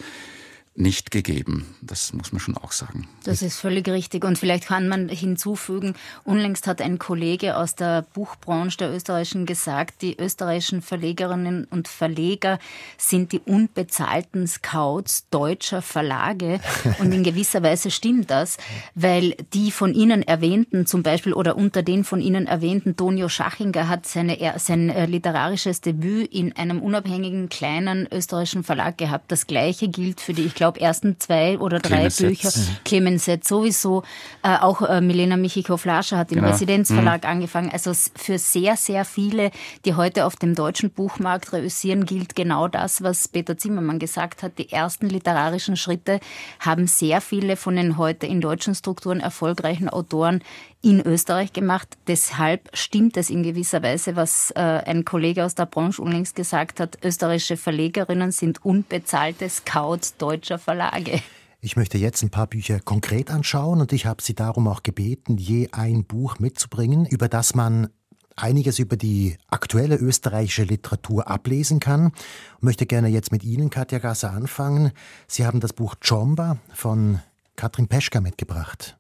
nicht 0.76 1.12
gegeben. 1.12 1.66
Das 1.82 2.14
muss 2.14 2.32
man 2.32 2.40
schon 2.40 2.56
auch 2.56 2.72
sagen. 2.72 3.08
Das 3.26 3.42
ist 3.42 3.58
völlig 3.58 3.88
richtig. 3.90 4.24
Und 4.24 4.38
vielleicht 4.38 4.68
kann 4.68 4.88
man 4.88 5.10
hinzufügen, 5.10 5.94
unlängst 6.24 6.68
hat 6.68 6.82
ein 6.82 7.00
Kollege 7.00 7.58
aus 7.58 7.76
der 7.76 8.04
Buchbranche 8.14 8.78
der 8.78 8.94
österreichischen 8.94 9.46
gesagt, 9.46 10.02
die 10.02 10.18
österreichischen 10.18 10.82
Verlegerinnen 10.82 11.66
und 11.66 11.90
Verleger 11.90 12.60
sind 12.98 13.34
die 13.34 13.40
unbezahlten 13.40 14.48
Scouts 14.48 15.28
deutscher 15.30 15.82
Verlage. 15.82 16.62
Und 17.00 17.12
in 17.12 17.24
gewisser 17.24 17.62
Weise 17.62 17.92
stimmt 17.92 18.32
das, 18.32 18.58
weil 18.96 19.36
die 19.54 19.72
von 19.72 19.94
Ihnen 19.94 20.24
erwähnten, 20.24 20.86
zum 20.86 21.04
Beispiel, 21.04 21.34
oder 21.34 21.58
unter 21.58 21.84
den 21.84 22.06
von 22.06 22.22
Ihnen 22.22 22.48
erwähnten, 22.48 22.96
Tonio 22.96 23.28
Schachinger 23.28 23.90
hat 23.90 24.06
seine, 24.06 24.38
sein 24.58 24.90
äh, 24.90 25.06
literarisches 25.08 25.82
Debüt 25.82 26.32
in 26.32 26.56
einem 26.56 26.82
unabhängigen 26.82 27.50
kleinen 27.50 28.08
österreichischen 28.12 28.64
Verlag 28.64 28.98
gehabt. 28.98 29.32
Das 29.32 29.46
Gleiche 29.46 29.90
gilt 29.90 30.22
für 30.22 30.34
die, 30.34 30.44
ich 30.44 30.56
glaube, 30.56 30.69
glaube, 30.70 30.80
ersten 30.80 31.20
zwei 31.20 31.58
oder 31.58 31.80
drei 31.80 32.10
Clemens 32.10 32.18
Bücher. 32.18 32.50
Mhm. 32.50 32.78
Clemens 32.86 33.26
Setz 33.26 33.48
sowieso. 33.48 34.04
Äh, 34.44 34.58
auch 34.58 34.82
äh, 34.82 35.02
Milena 35.02 35.38
Michikow-Lascher 35.38 36.18
hat 36.18 36.32
im 36.32 36.40
genau. 36.40 36.50
Residenzverlag 36.50 37.24
mhm. 37.24 37.30
angefangen. 37.30 37.70
Also 37.72 37.94
für 37.94 38.38
sehr, 38.38 38.76
sehr 38.78 39.06
viele, 39.06 39.52
die 39.86 39.96
heute 39.96 40.26
auf 40.26 40.36
dem 40.36 40.56
deutschen 40.56 40.92
Buchmarkt 40.92 41.54
reüssieren, 41.54 42.06
gilt 42.06 42.36
genau 42.36 42.68
das, 42.68 43.02
was 43.02 43.28
Peter 43.28 43.58
Zimmermann 43.58 44.00
gesagt 44.00 44.44
hat. 44.44 44.58
Die 44.58 44.72
ersten 44.72 45.10
literarischen 45.10 45.76
Schritte 45.76 46.20
haben 46.60 46.88
sehr 46.88 47.22
viele 47.22 47.56
von 47.56 47.76
den 47.76 47.98
heute 47.98 48.28
in 48.28 48.42
deutschen 48.42 48.76
Strukturen 48.76 49.20
erfolgreichen 49.20 49.90
Autoren 49.90 50.42
in 50.82 51.02
Österreich 51.02 51.54
gemacht. 51.54 51.98
Deshalb 52.08 52.70
stimmt 52.74 53.18
es 53.18 53.30
in 53.30 53.44
gewisser 53.44 53.84
Weise, 53.84 54.16
was 54.16 54.52
äh, 54.52 54.60
ein 54.60 55.06
Kollege 55.06 55.46
aus 55.46 55.56
der 55.56 55.66
Branche 55.66 56.02
unlängst 56.02 56.36
gesagt 56.36 56.80
hat. 56.80 56.98
Österreichische 57.04 57.58
Verlegerinnen 57.58 58.32
sind 58.32 58.64
unbezahlte 58.64 59.50
Scouts 59.50 60.18
deutscher 60.18 60.58
Verlage. 60.58 61.22
Ich 61.62 61.76
möchte 61.76 61.98
jetzt 61.98 62.24
ein 62.24 62.30
paar 62.30 62.48
Bücher 62.48 62.80
konkret 62.80 63.30
anschauen 63.30 63.82
und 63.82 63.92
ich 63.92 64.06
habe 64.06 64.24
Sie 64.24 64.34
darum 64.34 64.68
auch 64.70 64.82
gebeten, 64.82 65.38
je 65.38 65.70
ein 65.74 66.06
Buch 66.06 66.40
mitzubringen, 66.40 67.06
über 67.06 67.28
das 67.28 67.54
man 67.54 67.90
einiges 68.38 68.80
über 68.80 68.96
die 68.96 69.38
aktuelle 69.50 69.98
österreichische 69.98 70.64
Literatur 70.64 71.28
ablesen 71.28 71.82
kann. 71.82 72.14
Ich 72.58 72.64
möchte 72.64 72.86
gerne 72.86 73.10
jetzt 73.10 73.34
mit 73.34 73.44
Ihnen, 73.44 73.70
Katja 73.70 74.00
Gasser, 74.00 74.32
anfangen. 74.32 74.92
Sie 75.28 75.46
haben 75.46 75.60
das 75.60 75.74
Buch 75.74 75.96
Chomba 76.00 76.58
von 76.74 77.20
Katrin 77.58 77.90
Peschka 77.90 78.22
mitgebracht. 78.22 78.98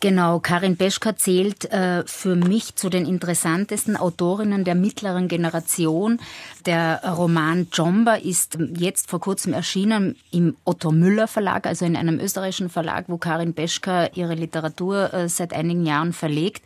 Genau, 0.00 0.38
Karin 0.38 0.76
Peschka 0.76 1.16
zählt 1.16 1.72
äh, 1.72 2.04
für 2.06 2.36
mich 2.36 2.76
zu 2.76 2.88
den 2.88 3.04
interessantesten 3.04 3.96
Autorinnen 3.96 4.62
der 4.62 4.76
mittleren 4.76 5.26
Generation. 5.26 6.20
Der 6.66 7.02
Roman 7.02 7.66
Jomba 7.72 8.14
ist 8.14 8.58
jetzt 8.76 9.10
vor 9.10 9.18
kurzem 9.18 9.52
erschienen 9.54 10.14
im 10.30 10.56
Otto 10.64 10.92
Müller 10.92 11.26
Verlag, 11.26 11.66
also 11.66 11.84
in 11.84 11.96
einem 11.96 12.20
österreichischen 12.20 12.70
Verlag, 12.70 13.06
wo 13.08 13.18
Karin 13.18 13.54
Peschka 13.54 14.10
ihre 14.14 14.36
Literatur 14.36 15.12
äh, 15.12 15.28
seit 15.28 15.52
einigen 15.52 15.84
Jahren 15.84 16.12
verlegt. 16.12 16.62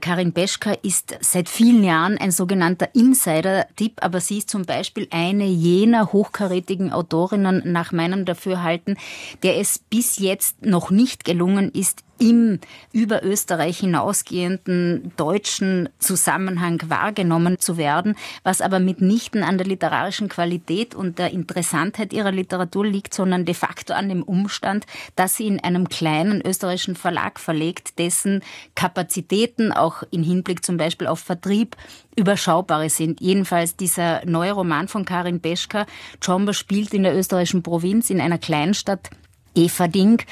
Karin 0.00 0.32
Peschka 0.32 0.70
ist 0.82 1.18
seit 1.22 1.48
vielen 1.48 1.82
Jahren 1.82 2.18
ein 2.18 2.30
sogenannter 2.30 2.94
Insider-Tipp, 2.94 3.94
aber 4.00 4.20
sie 4.20 4.38
ist 4.38 4.48
zum 4.48 4.64
Beispiel 4.64 5.08
eine 5.10 5.46
jener 5.46 6.12
hochkarätigen 6.12 6.92
Autorinnen 6.92 7.62
nach 7.64 7.90
meinem 7.90 8.24
Dafürhalten, 8.24 8.96
der 9.42 9.58
es 9.58 9.80
bis 9.80 10.20
jetzt 10.20 10.64
noch 10.64 10.92
nicht 10.92 11.24
gelungen 11.24 11.72
ist, 11.72 12.04
im 12.20 12.60
über 12.92 13.24
Österreich 13.24 13.78
hinausgehenden 13.78 15.12
deutschen 15.16 15.88
Zusammenhang 15.98 16.80
wahrgenommen 16.86 17.58
zu 17.58 17.76
werden, 17.76 18.14
was 18.44 18.60
aber 18.60 18.78
mitnichten 18.78 19.42
an 19.42 19.58
der 19.58 19.66
literarischen 19.66 20.28
Qualität 20.28 20.94
und 20.94 21.18
der 21.18 21.32
Interessantheit 21.32 22.12
ihrer 22.12 22.30
Literatur 22.30 22.86
liegt, 22.86 23.14
sondern 23.14 23.44
de 23.44 23.54
facto 23.54 23.94
an 23.94 24.08
dem 24.08 24.22
Umstand, 24.22 24.86
dass 25.16 25.36
sie 25.36 25.46
in 25.46 25.60
einem 25.60 25.88
kleinen 25.88 26.40
österreichischen 26.42 26.94
Verlag 26.94 27.40
verlegt, 27.40 27.98
dessen 27.98 28.42
Kapazitäten 28.74 29.72
auch 29.72 30.02
im 30.10 30.22
Hinblick 30.22 30.64
zum 30.64 30.76
Beispiel 30.76 31.06
auf 31.06 31.20
Vertrieb 31.20 31.76
überschaubare 32.16 32.90
sind. 32.90 33.20
Jedenfalls 33.20 33.76
dieser 33.76 34.24
neue 34.26 34.52
Roman 34.52 34.88
von 34.88 35.04
Karin 35.04 35.40
Beschka, 35.40 35.86
Chomba 36.24 36.52
spielt 36.52 36.92
in 36.92 37.02
der 37.02 37.16
österreichischen 37.16 37.62
Provinz 37.62 38.10
in 38.10 38.20
einer 38.20 38.38
Kleinstadt 38.38 39.10
Eva 39.54 39.88
Ding 39.88 40.22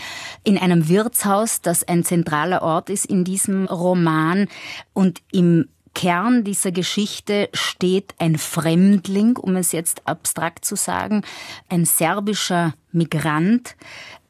in 0.45 0.59
einem 0.59 0.89
Wirtshaus, 0.89 1.61
das 1.61 1.87
ein 1.87 2.05
zentraler 2.05 2.63
Ort 2.63 2.91
ist 2.91 3.07
in 3.07 3.25
diesem 3.25 3.67
Roman. 3.67 4.49
Und 4.93 5.21
im 5.33 5.69
Kern 5.95 6.45
dieser 6.45 6.71
Geschichte 6.71 7.49
steht 7.53 8.15
ein 8.19 8.39
Fremdling, 8.39 9.37
um 9.37 9.57
es 9.57 9.73
jetzt 9.73 10.07
abstrakt 10.07 10.65
zu 10.65 10.77
sagen, 10.77 11.23
ein 11.69 11.85
serbischer 11.85 12.75
Migrant, 12.93 13.75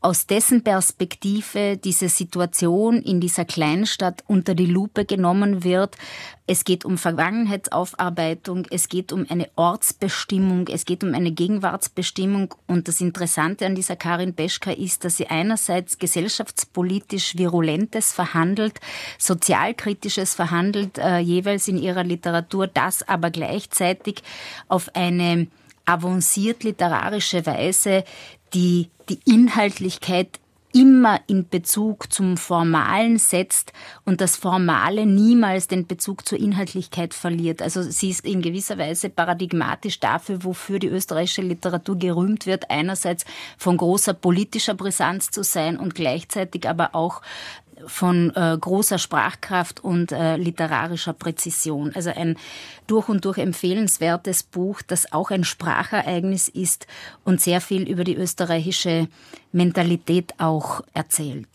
aus 0.01 0.27
dessen 0.27 0.63
Perspektive 0.63 1.77
diese 1.77 2.09
Situation 2.09 3.03
in 3.03 3.21
dieser 3.21 3.45
Kleinstadt 3.45 4.23
unter 4.29 4.55
die 4.55 4.67
Lupe 4.67 5.05
genommen 5.05 5.65
wird. 5.65 5.97
Es 6.47 6.65
geht 6.65 6.85
um 6.85 6.99
Vergangenheitsaufarbeitung, 6.99 8.67
es 8.71 8.89
geht 8.89 9.13
um 9.13 9.27
eine 9.29 9.49
Ortsbestimmung, 9.57 10.69
es 10.69 10.85
geht 10.85 11.03
um 11.03 11.15
eine 11.15 11.33
Gegenwartsbestimmung. 11.33 12.55
Und 12.69 12.87
das 12.87 13.01
Interessante 13.01 13.67
an 13.67 13.75
dieser 13.75 13.97
Karin 13.97 14.35
Beschka 14.35 14.71
ist, 14.71 15.05
dass 15.05 15.17
sie 15.17 15.27
einerseits 15.27 15.99
gesellschaftspolitisch 15.99 17.37
Virulentes 17.37 18.13
verhandelt, 18.13 18.79
sozialkritisches 19.19 20.35
verhandelt, 20.35 20.97
äh, 20.99 21.19
jeweils 21.19 21.67
in 21.67 21.77
ihrer 21.77 22.05
Literatur, 22.05 22.69
das 22.69 23.07
aber 23.07 23.31
gleichzeitig 23.31 24.23
auf 24.69 24.95
eine 24.95 25.49
avanciert 25.89 26.65
literarische 26.65 27.47
Weise 27.47 28.05
die 28.55 28.91
die 29.09 29.21
Inhaltlichkeit 29.25 30.39
immer 30.75 31.21
in 31.27 31.49
Bezug 31.49 32.13
zum 32.13 32.37
Formalen 32.37 33.19
setzt 33.19 33.73
und 34.05 34.21
das 34.21 34.37
Formale 34.37 35.07
niemals 35.07 35.67
den 35.67 35.87
Bezug 35.87 36.29
zur 36.29 36.39
Inhaltlichkeit 36.39 37.15
verliert. 37.15 37.63
Also 37.63 37.83
sie 37.83 38.11
ist 38.11 38.27
in 38.27 38.43
gewisser 38.43 38.77
Weise 38.77 39.09
paradigmatisch 39.09 39.99
dafür, 39.99 40.45
wofür 40.45 40.79
die 40.79 40.89
österreichische 40.89 41.43
Literatur 41.43 41.97
gerühmt 41.97 42.45
wird, 42.47 42.71
einerseits 42.71 43.25
von 43.57 43.79
großer 43.79 44.13
politischer 44.13 44.75
Brisanz 44.75 45.31
zu 45.31 45.43
sein 45.43 45.79
und 45.79 45.95
gleichzeitig 45.95 46.69
aber 46.69 46.95
auch 46.95 47.23
von 47.87 48.31
äh, 48.35 48.57
großer 48.61 48.99
Sprachkraft 48.99 49.81
und 49.81 50.13
äh, 50.13 50.37
literarischer 50.37 51.13
Präzision. 51.13 51.93
Also 51.95 52.11
ein 52.11 52.37
durch 52.87 53.09
und 53.09 53.25
durch 53.25 53.39
empfehlenswertes 53.39 54.43
Buch, 54.43 54.83
das 54.83 55.13
auch 55.13 55.31
ein 55.31 55.45
Sprachereignis 55.45 56.49
ist 56.49 56.87
und 57.25 57.41
sehr 57.41 57.61
viel 57.61 57.89
über 57.89 58.05
die 58.05 58.17
österreichische 58.17 59.09
Mentalität 59.53 60.35
auch 60.39 60.83
erzählt. 60.95 61.49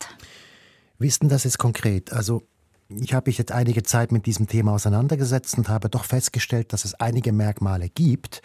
Denn 0.98 1.28
das 1.28 1.44
jetzt 1.44 1.58
konkret? 1.58 2.12
Also 2.12 2.42
ich 2.88 3.14
habe 3.14 3.28
mich 3.28 3.38
jetzt 3.38 3.52
einige 3.52 3.82
Zeit 3.82 4.12
mit 4.12 4.26
diesem 4.26 4.46
Thema 4.46 4.72
auseinandergesetzt 4.72 5.56
und 5.58 5.68
habe 5.68 5.88
doch 5.88 6.04
festgestellt, 6.04 6.72
dass 6.72 6.84
es 6.84 6.94
einige 6.94 7.32
Merkmale 7.32 7.88
gibt, 7.88 8.42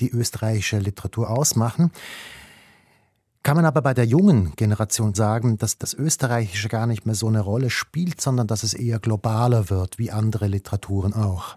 die 0.00 0.10
österreichische 0.10 0.78
Literatur 0.78 1.30
ausmachen. 1.30 1.90
Kann 3.42 3.56
man 3.56 3.64
aber 3.64 3.82
bei 3.82 3.92
der 3.92 4.06
jungen 4.06 4.54
Generation 4.54 5.14
sagen, 5.14 5.58
dass 5.58 5.76
das 5.76 5.94
Österreichische 5.94 6.68
gar 6.68 6.86
nicht 6.86 7.06
mehr 7.06 7.16
so 7.16 7.26
eine 7.26 7.40
Rolle 7.40 7.70
spielt, 7.70 8.20
sondern 8.20 8.46
dass 8.46 8.62
es 8.62 8.72
eher 8.72 9.00
globaler 9.00 9.68
wird, 9.68 9.98
wie 9.98 10.12
andere 10.12 10.46
Literaturen 10.46 11.12
auch? 11.12 11.54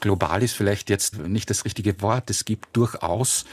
global 0.00 0.42
ist 0.42 0.54
vielleicht 0.54 0.90
jetzt 0.90 1.18
nicht 1.18 1.50
das 1.50 1.64
richtige 1.64 2.00
Wort. 2.02 2.30
Es 2.30 2.44
gibt 2.44 2.76
durchaus 2.76 3.44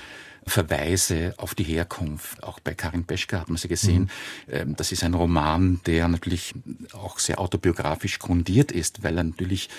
Verweise 0.48 1.34
auf 1.38 1.56
die 1.56 1.64
Herkunft. 1.64 2.44
Auch 2.44 2.60
bei 2.60 2.74
Karin 2.74 3.06
Peschke 3.06 3.40
hat 3.40 3.50
man 3.50 3.58
sie 3.58 3.68
gesehen. 3.68 4.10
Mhm. 4.48 4.76
Das 4.76 4.92
ist 4.92 5.04
ein 5.04 5.14
Roman, 5.14 5.80
der 5.86 6.08
natürlich 6.08 6.54
auch 6.94 7.20
sehr 7.20 7.40
autobiografisch 7.40 8.20
grundiert 8.20 8.72
ist, 8.72 9.04
weil 9.04 9.18
er 9.18 9.24
natürlich 9.24 9.70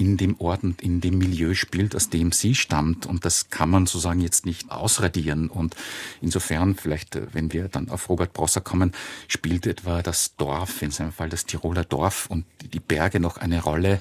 in 0.00 0.16
dem 0.16 0.40
Ort 0.40 0.62
und 0.62 0.80
in 0.80 1.00
dem 1.02 1.18
Milieu 1.18 1.54
spielt, 1.54 1.94
aus 1.94 2.08
dem 2.08 2.32
sie 2.32 2.54
stammt. 2.54 3.04
Und 3.04 3.24
das 3.26 3.50
kann 3.50 3.68
man 3.68 3.86
sozusagen 3.86 4.20
jetzt 4.20 4.46
nicht 4.46 4.70
ausradieren. 4.70 5.48
Und 5.48 5.76
insofern, 6.22 6.74
vielleicht, 6.74 7.16
äh, 7.16 7.26
wenn 7.32 7.52
wir 7.52 7.68
dann 7.68 7.90
auf 7.90 8.08
Robert 8.08 8.32
Brosser 8.32 8.62
kommen, 8.62 8.92
spielt 9.28 9.66
etwa 9.66 10.02
das 10.02 10.36
Dorf, 10.36 10.80
in 10.80 10.90
seinem 10.90 11.12
Fall 11.12 11.28
das 11.28 11.44
Tiroler 11.44 11.84
Dorf 11.84 12.26
und 12.30 12.46
die 12.72 12.80
Berge 12.80 13.20
noch 13.20 13.36
eine 13.36 13.62
Rolle. 13.62 14.00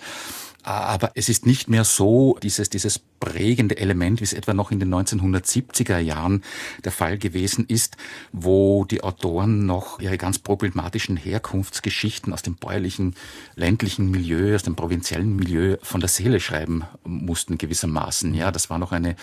Aber 0.63 1.11
es 1.15 1.29
ist 1.29 1.45
nicht 1.45 1.69
mehr 1.69 1.83
so 1.83 2.37
dieses, 2.43 2.69
dieses 2.69 2.99
prägende 3.19 3.77
Element, 3.77 4.19
wie 4.19 4.23
es 4.23 4.33
etwa 4.33 4.53
noch 4.53 4.71
in 4.71 4.79
den 4.79 4.93
1970er 4.93 5.99
Jahren 5.99 6.43
der 6.83 6.91
Fall 6.91 7.17
gewesen 7.17 7.65
ist, 7.67 7.97
wo 8.31 8.85
die 8.85 9.01
Autoren 9.01 9.65
noch 9.65 9.99
ihre 9.99 10.17
ganz 10.17 10.39
problematischen 10.39 11.17
Herkunftsgeschichten 11.17 12.33
aus 12.33 12.41
dem 12.41 12.55
bäuerlichen, 12.55 13.15
ländlichen 13.55 14.11
Milieu, 14.11 14.55
aus 14.55 14.63
dem 14.63 14.75
provinziellen 14.75 15.35
Milieu 15.35 15.77
von 15.81 16.01
der 16.01 16.09
Seele 16.09 16.39
schreiben 16.39 16.83
mussten 17.03 17.57
gewissermaßen. 17.57 18.33
Ja, 18.33 18.51
das 18.51 18.69
war 18.69 18.79
noch 18.79 18.91
eine 18.91 19.15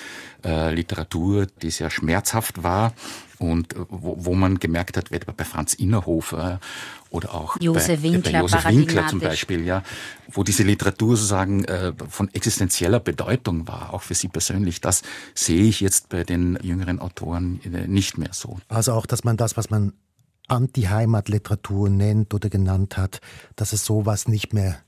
äh, 0.44 0.74
Literatur, 0.74 1.46
die 1.62 1.70
sehr 1.70 1.90
schmerzhaft 1.90 2.62
war 2.62 2.94
und 3.38 3.74
äh, 3.74 3.76
wo, 3.88 4.16
wo 4.18 4.34
man 4.34 4.58
gemerkt 4.58 4.96
hat, 4.96 5.10
etwa 5.12 5.32
bei 5.32 5.44
Franz 5.44 5.74
Innerhofer 5.74 6.60
oder 7.10 7.34
auch 7.34 7.56
Josef 7.60 8.00
bei, 8.00 8.02
Winkler, 8.02 8.32
bei 8.32 8.40
Josef 8.40 8.64
Winkler 8.66 9.06
zum 9.08 9.20
Beispiel, 9.20 9.64
ja, 9.64 9.82
wo 10.32 10.42
diese 10.42 10.62
Literatur 10.62 11.16
sozusagen 11.16 11.64
äh, 11.64 11.92
von 12.08 12.32
existenzieller 12.34 13.00
Bedeutung 13.00 13.66
war, 13.68 13.94
auch 13.94 14.02
für 14.02 14.14
Sie 14.14 14.28
persönlich. 14.28 14.80
Das 14.80 15.02
sehe 15.34 15.64
ich 15.64 15.80
jetzt 15.80 16.08
bei 16.08 16.24
den 16.24 16.58
jüngeren 16.62 16.98
Autoren 16.98 17.60
äh, 17.64 17.86
nicht 17.86 18.18
mehr 18.18 18.30
so. 18.32 18.58
Also 18.68 18.92
auch, 18.92 19.06
dass 19.06 19.24
man 19.24 19.36
das, 19.36 19.56
was 19.56 19.70
man 19.70 19.92
Anti-Heimat-Literatur 20.48 21.90
nennt 21.90 22.32
oder 22.32 22.48
genannt 22.48 22.96
hat, 22.96 23.20
dass 23.56 23.72
es 23.72 23.84
sowas 23.84 24.28
nicht 24.28 24.52
mehr 24.52 24.78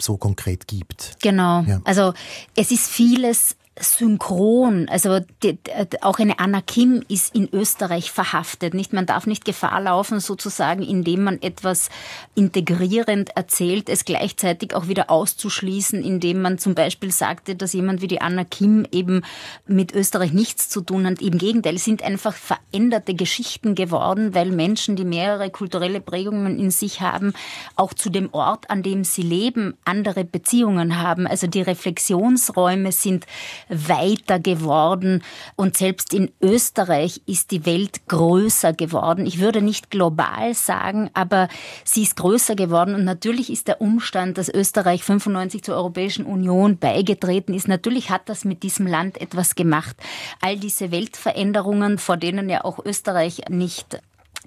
so 0.00 0.16
konkret 0.16 0.66
gibt. 0.66 1.16
Genau. 1.22 1.62
Ja. 1.62 1.80
Also 1.84 2.14
es 2.56 2.70
ist 2.70 2.86
vieles 2.88 3.56
synchron. 3.78 4.88
Also 4.88 5.20
die, 5.42 5.58
auch 6.00 6.18
eine 6.18 6.38
Anna 6.38 6.60
Kim 6.60 7.02
ist 7.08 7.34
in 7.34 7.48
Österreich 7.52 8.10
verhaftet. 8.10 8.72
Nicht, 8.72 8.92
man 8.92 9.06
darf 9.06 9.26
nicht 9.26 9.44
Gefahr 9.44 9.80
laufen, 9.80 10.20
sozusagen, 10.20 10.82
indem 10.82 11.24
man 11.24 11.42
etwas 11.42 11.90
integrierend 12.34 13.36
erzählt, 13.36 13.88
es 13.88 14.04
gleichzeitig 14.04 14.74
auch 14.74 14.86
wieder 14.86 15.10
auszuschließen, 15.10 16.04
indem 16.04 16.40
man 16.40 16.58
zum 16.58 16.74
Beispiel 16.74 17.10
sagte, 17.10 17.56
dass 17.56 17.72
jemand 17.72 18.00
wie 18.00 18.06
die 18.06 18.20
Anna 18.20 18.44
Kim 18.44 18.86
eben 18.92 19.22
mit 19.66 19.92
Österreich 19.92 20.32
nichts 20.32 20.68
zu 20.68 20.80
tun 20.80 21.06
hat. 21.06 21.20
Im 21.20 21.38
Gegenteil, 21.38 21.74
es 21.74 21.84
sind 21.84 22.02
einfach 22.02 22.34
veränderte 22.34 23.14
Geschichten 23.14 23.74
geworden, 23.74 24.34
weil 24.34 24.50
Menschen, 24.50 24.94
die 24.94 25.04
mehrere 25.04 25.50
kulturelle 25.50 26.00
Prägungen 26.00 26.60
in 26.60 26.70
sich 26.70 27.00
haben, 27.00 27.32
auch 27.74 27.92
zu 27.92 28.08
dem 28.08 28.32
Ort, 28.32 28.70
an 28.70 28.84
dem 28.84 29.02
sie 29.02 29.22
leben, 29.22 29.76
andere 29.84 30.24
Beziehungen 30.24 31.02
haben. 31.02 31.26
Also 31.26 31.48
die 31.48 31.62
Reflexionsräume 31.62 32.92
sind 32.92 33.26
weiter 33.68 34.38
geworden 34.38 35.22
und 35.56 35.76
selbst 35.76 36.14
in 36.14 36.30
Österreich 36.40 37.22
ist 37.26 37.50
die 37.50 37.66
Welt 37.66 38.06
größer 38.08 38.72
geworden. 38.72 39.26
Ich 39.26 39.40
würde 39.40 39.62
nicht 39.62 39.90
global 39.90 40.54
sagen, 40.54 41.10
aber 41.14 41.48
sie 41.84 42.02
ist 42.02 42.16
größer 42.16 42.56
geworden 42.56 42.94
und 42.94 43.04
natürlich 43.04 43.50
ist 43.50 43.68
der 43.68 43.80
Umstand, 43.80 44.38
dass 44.38 44.48
Österreich 44.48 45.04
95 45.04 45.62
zur 45.62 45.76
Europäischen 45.76 46.26
Union 46.26 46.78
beigetreten 46.78 47.54
ist, 47.54 47.68
natürlich 47.68 48.10
hat 48.10 48.28
das 48.28 48.44
mit 48.44 48.62
diesem 48.62 48.86
Land 48.86 49.20
etwas 49.20 49.54
gemacht. 49.54 49.96
All 50.40 50.56
diese 50.56 50.90
Weltveränderungen, 50.90 51.98
vor 51.98 52.16
denen 52.16 52.48
ja 52.48 52.64
auch 52.64 52.84
Österreich 52.84 53.42
nicht 53.48 54.00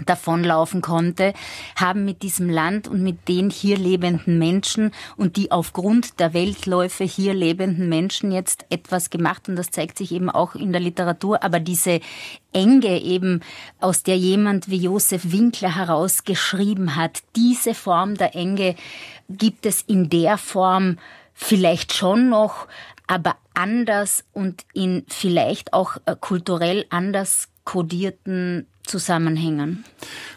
davonlaufen 0.05 0.81
konnte, 0.81 1.33
haben 1.75 2.05
mit 2.05 2.21
diesem 2.21 2.49
Land 2.49 2.87
und 2.87 3.01
mit 3.01 3.27
den 3.27 3.49
hier 3.49 3.77
lebenden 3.77 4.37
Menschen 4.37 4.91
und 5.15 5.37
die 5.37 5.51
aufgrund 5.51 6.19
der 6.19 6.33
Weltläufe 6.33 7.03
hier 7.03 7.33
lebenden 7.33 7.89
Menschen 7.89 8.31
jetzt 8.31 8.65
etwas 8.69 9.09
gemacht 9.09 9.49
und 9.49 9.55
das 9.55 9.71
zeigt 9.71 9.97
sich 9.97 10.11
eben 10.11 10.29
auch 10.29 10.55
in 10.55 10.71
der 10.71 10.81
Literatur. 10.81 11.43
Aber 11.43 11.59
diese 11.59 11.99
Enge 12.53 13.01
eben, 13.01 13.41
aus 13.79 14.03
der 14.03 14.17
jemand 14.17 14.69
wie 14.69 14.77
Josef 14.77 15.31
Winkler 15.31 15.75
herausgeschrieben 15.75 16.95
hat, 16.95 17.21
diese 17.35 17.73
Form 17.73 18.15
der 18.15 18.35
Enge 18.35 18.75
gibt 19.29 19.65
es 19.65 19.81
in 19.81 20.09
der 20.09 20.37
Form 20.37 20.97
vielleicht 21.33 21.93
schon 21.93 22.29
noch, 22.29 22.67
aber 23.07 23.35
anders 23.53 24.25
und 24.33 24.65
in 24.73 25.05
vielleicht 25.07 25.73
auch 25.73 25.97
äh, 26.05 26.15
kulturell 26.19 26.85
anders 26.89 27.49
kodierten 27.63 28.65
Zusammenhängen. 28.87 29.85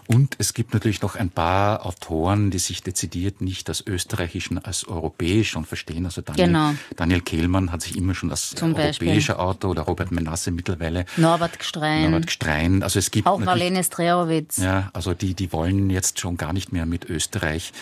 Und 0.07 0.35
es 0.39 0.55
gibt 0.55 0.75
natürlich 0.75 1.03
noch 1.03 1.15
ein 1.15 1.31
paar 1.31 1.87
Autoren, 1.87 2.51
die 2.51 2.59
sich 2.59 2.83
dezidiert 2.83 3.41
nicht 3.41 3.69
als 3.69 3.87
österreichischen, 3.87 4.59
als 4.59 4.87
europäisch 4.87 5.51
schon 5.51 5.65
verstehen. 5.65 6.05
Also 6.05 6.21
Daniel, 6.21 6.47
genau. 6.47 6.75
Daniel 6.97 7.21
Kehlmann 7.21 7.73
hat 7.73 7.83
sich 7.83 7.97
immer 7.97 8.15
schon 8.15 8.31
als 8.31 8.51
Zum 8.51 8.75
europäischer 8.75 9.35
Beispiel. 9.35 9.35
Autor 9.35 9.71
oder 9.71 9.83
Robert 9.83 10.11
Menasse 10.11 10.51
mittlerweile. 10.51 11.07
Norbert 11.17 11.59
Gstrein. 11.59 12.11
Norbert 12.11 12.27
Gstrein. 12.27 12.83
Also 12.83 12.99
es 12.99 13.11
gibt 13.11 13.27
auch 13.27 13.39
Marlene 13.39 13.85
Strerowitz. 13.85 14.59
Ja, 14.59 14.91
also 14.93 15.15
die, 15.15 15.35
die 15.35 15.53
wollen 15.53 15.91
jetzt 15.91 16.19
schon 16.19 16.37
gar 16.37 16.53
nicht 16.53 16.73
mehr 16.73 16.87
mit 16.87 17.09
Österreich 17.09 17.73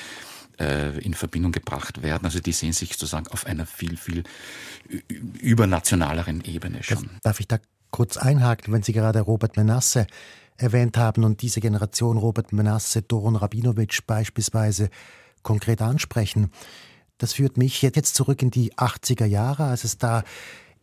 äh, 0.58 0.98
in 0.98 1.14
Verbindung 1.14 1.52
gebracht 1.52 2.02
werden. 2.02 2.24
Also 2.24 2.40
die 2.40 2.52
sehen 2.52 2.72
sich 2.72 2.92
sozusagen 2.92 3.28
auf 3.28 3.46
einer 3.46 3.66
viel, 3.66 3.96
viel 3.96 4.24
übernationaleren 5.40 6.42
Ebene 6.44 6.82
schon. 6.82 7.10
darf 7.22 7.40
ich 7.40 7.48
da 7.48 7.58
kurz 7.90 8.16
einhaken, 8.16 8.72
wenn 8.72 8.82
Sie 8.82 8.92
gerade 8.92 9.20
Robert 9.20 9.56
Menasse 9.56 10.06
erwähnt 10.58 10.98
haben 10.98 11.24
und 11.24 11.40
diese 11.40 11.60
Generation 11.60 12.18
Robert 12.18 12.52
Menasse, 12.52 13.02
Doron 13.02 13.36
Rabinowitsch 13.36 14.00
beispielsweise 14.06 14.90
konkret 15.42 15.80
ansprechen. 15.80 16.50
Das 17.16 17.32
führt 17.32 17.56
mich 17.56 17.80
jetzt 17.82 18.14
zurück 18.14 18.42
in 18.42 18.50
die 18.50 18.74
80er 18.74 19.24
Jahre, 19.24 19.64
als 19.64 19.84
es 19.84 19.98
da 19.98 20.22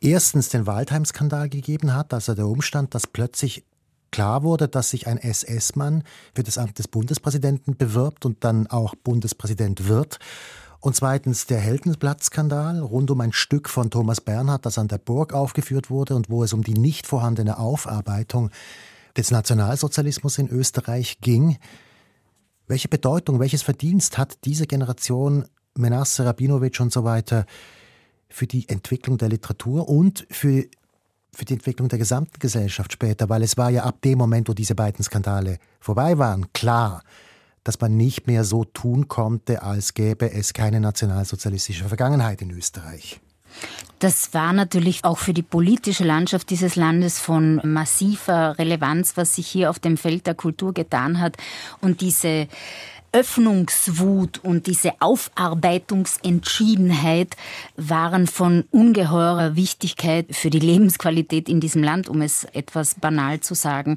erstens 0.02 0.50
den 0.50 0.66
Waldheim-Skandal 0.66 1.50
gegeben 1.50 1.94
hat, 1.94 2.14
also 2.14 2.34
der 2.34 2.48
Umstand, 2.48 2.96
dass 2.96 3.08
plötzlich 3.08 3.64
klar 4.12 4.44
wurde, 4.44 4.68
dass 4.68 4.90
sich 4.90 5.08
ein 5.08 5.18
SS-Mann 5.18 6.04
für 6.34 6.44
das 6.44 6.58
Amt 6.58 6.80
des 6.80 6.88
Bundespräsidenten 6.88 7.76
bewirbt 7.76 8.26
und 8.26 8.44
dann 8.44 8.68
auch 8.68 8.96
Bundespräsident 8.96 9.88
wird. 9.88 10.20
Und 10.80 10.96
zweitens 10.96 11.48
der 11.48 11.60
Heldenblatt-Skandal 11.60 12.80
rund 12.80 13.10
um 13.10 13.20
ein 13.22 13.34
Stück 13.34 13.70
von 13.70 13.90
Thomas 13.90 14.22
Bernhard, 14.22 14.66
das 14.66 14.78
an 14.78 14.88
der 14.88 15.00
Burg 15.00 15.34
aufgeführt 15.34 15.90
wurde 15.90 16.16
und 16.16 16.30
wo 16.30 16.44
es 16.44 16.54
um 16.54 16.64
die 16.64 16.76
nicht 16.76 17.08
vorhandene 17.08 17.58
Aufarbeitung 17.58 18.52
des 19.18 19.32
Nationalsozialismus 19.32 20.38
in 20.38 20.50
Österreich 20.50 21.20
ging. 21.22 21.58
Welche 22.68 22.88
Bedeutung, 22.88 23.40
welches 23.40 23.62
Verdienst 23.62 24.18
hat 24.18 24.38
diese 24.46 24.68
Generation 24.68 25.46
Menasse, 25.78 26.26
Rabinowitsch 26.26 26.80
und 26.80 26.92
so 26.92 27.04
weiter 27.04 27.46
für 28.30 28.48
die 28.48 28.68
Entwicklung 28.70 29.18
der 29.18 29.30
Literatur 29.30 29.88
und 29.88 30.26
für, 30.30 30.66
für 31.34 31.46
die 31.46 31.54
Entwicklung 31.54 31.90
der 31.90 32.00
gesamten 32.00 32.40
Gesellschaft 32.40 32.94
später? 32.94 33.30
Weil 33.30 33.44
es 33.44 33.58
war 33.58 33.70
ja 33.70 33.84
ab 33.84 34.02
dem 34.02 34.18
Moment, 34.18 34.50
wo 34.50 34.54
diese 34.54 34.76
beiden 34.76 35.04
Skandale 35.04 35.60
vorbei 35.80 36.18
waren, 36.18 36.52
klar, 36.54 37.04
dass 37.64 37.80
man 37.82 37.98
nicht 37.98 38.28
mehr 38.28 38.44
so 38.44 38.64
tun 38.64 39.08
konnte, 39.08 39.64
als 39.64 39.94
gäbe 39.94 40.32
es 40.32 40.54
keine 40.54 40.80
nationalsozialistische 40.80 41.86
Vergangenheit 41.86 42.42
in 42.42 42.52
Österreich. 42.52 43.20
Das 44.00 44.34
war 44.34 44.52
natürlich 44.52 45.06
auch 45.06 45.18
für 45.18 45.34
die 45.34 45.42
politische 45.42 46.04
Landschaft 46.04 46.50
dieses 46.50 46.76
Landes 46.76 47.20
von 47.20 47.62
massiver 47.64 48.58
Relevanz, 48.60 49.16
was 49.16 49.36
sich 49.36 49.48
hier 49.48 49.70
auf 49.70 49.80
dem 49.80 49.98
Feld 49.98 50.28
der 50.28 50.36
Kultur 50.36 50.74
getan 50.74 51.20
hat. 51.20 51.38
Und 51.82 52.02
diese 52.02 52.48
Öffnungswut 53.16 54.44
und 54.44 54.68
diese 54.68 54.92
Aufarbeitungsentschiedenheit 55.00 57.38
waren 57.78 58.28
von 58.28 58.66
ungeheurer 58.72 59.56
Wichtigkeit 59.56 60.36
für 60.36 60.50
die 60.50 60.60
Lebensqualität 60.60 61.48
in 61.48 61.62
diesem 61.62 61.82
Land, 61.82 62.10
um 62.10 62.22
es 62.22 62.44
etwas 62.44 62.96
banal 62.96 63.40
zu 63.40 63.54
sagen. 63.54 63.96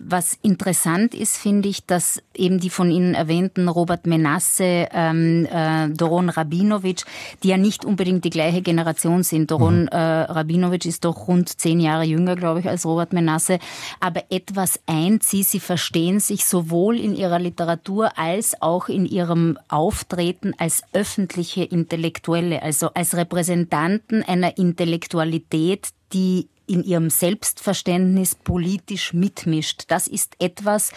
Was 0.00 0.36
interessant 0.42 1.14
ist, 1.14 1.36
finde 1.36 1.68
ich, 1.68 1.86
dass 1.86 2.20
eben 2.34 2.58
die 2.58 2.70
von 2.70 2.90
Ihnen 2.90 3.14
erwähnten 3.14 3.68
Robert 3.68 4.04
Menasse, 4.04 4.88
ähm, 4.92 5.46
äh, 5.46 5.88
Doron 5.90 6.28
Rabinowitsch, 6.28 7.04
die 7.44 7.50
ja 7.50 7.58
nicht 7.58 7.84
unbedingt 7.84 8.24
die 8.24 8.30
gleiche 8.30 8.62
Generation 8.62 9.22
sind. 9.22 9.52
Doron 9.52 9.82
mhm. 9.82 9.88
äh, 9.92 9.96
Rabinowitsch 9.96 10.86
ist 10.86 11.04
doch 11.04 11.28
rund 11.28 11.60
zehn 11.60 11.78
Jahre 11.78 12.02
jünger, 12.02 12.34
glaube 12.34 12.58
ich, 12.58 12.68
als 12.68 12.84
Robert 12.84 13.12
Menasse, 13.12 13.60
aber 14.00 14.24
etwas 14.30 14.80
eint 14.86 15.22
sie, 15.22 15.44
sie 15.44 15.60
verstehen 15.60 16.18
sich 16.18 16.46
sowohl 16.46 16.98
in 16.98 17.14
ihrer 17.14 17.38
Literatur 17.38 18.18
als 18.18 18.55
auch 18.60 18.88
in 18.88 19.06
ihrem 19.06 19.58
Auftreten 19.68 20.52
als 20.58 20.82
öffentliche 20.92 21.64
Intellektuelle, 21.64 22.62
also 22.62 22.88
als 22.94 23.16
Repräsentanten 23.16 24.22
einer 24.22 24.58
Intellektualität, 24.58 25.88
die 26.12 26.48
in 26.66 26.82
ihrem 26.82 27.10
Selbstverständnis 27.10 28.34
politisch 28.34 29.12
mitmischt. 29.12 29.84
Das 29.88 30.06
ist 30.08 30.34
etwas, 30.40 30.92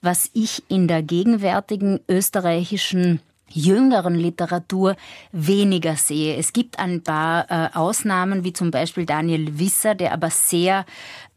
was 0.00 0.30
ich 0.32 0.62
in 0.68 0.88
der 0.88 1.02
gegenwärtigen 1.02 2.00
österreichischen 2.08 3.20
jüngeren 3.54 4.14
Literatur 4.14 4.96
weniger 5.32 5.96
sehe. 5.96 6.36
Es 6.36 6.52
gibt 6.52 6.78
ein 6.78 7.02
paar 7.02 7.50
äh, 7.50 7.68
Ausnahmen, 7.74 8.44
wie 8.44 8.52
zum 8.52 8.70
Beispiel 8.70 9.06
Daniel 9.06 9.58
Wisser, 9.58 9.94
der 9.94 10.12
aber 10.12 10.30
sehr 10.30 10.84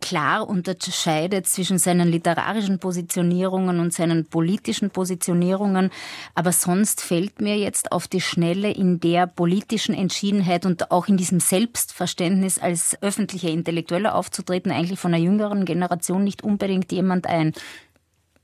klar 0.02 0.48
unterscheidet 0.48 1.48
zwischen 1.48 1.80
seinen 1.80 2.10
literarischen 2.10 2.80
Positionierungen 2.80 3.80
und 3.80 3.94
seinen 3.94 4.26
politischen 4.26 4.92
Positionierungen. 4.92 5.90
Aber 6.36 6.52
sonst 6.52 7.02
fällt 7.02 7.42
mir 7.42 7.58
jetzt 7.58 7.92
auf 7.92 8.08
die 8.08 8.22
Schnelle 8.22 8.72
in 8.72 9.00
der 9.00 9.26
politischen 9.26 9.96
Entschiedenheit 9.96 10.66
und 10.66 10.92
auch 10.92 11.08
in 11.08 11.18
diesem 11.18 11.40
Selbstverständnis 11.40 12.60
als 12.60 13.02
öffentlicher 13.02 13.50
Intellektueller 13.50 14.16
aufzutreten, 14.16 14.72
eigentlich 14.72 15.00
von 15.00 15.14
einer 15.14 15.24
jüngeren 15.24 15.66
Generation 15.66 16.24
nicht 16.24 16.44
unbedingt 16.44 16.92
jemand 16.92 17.28
ein. 17.28 17.54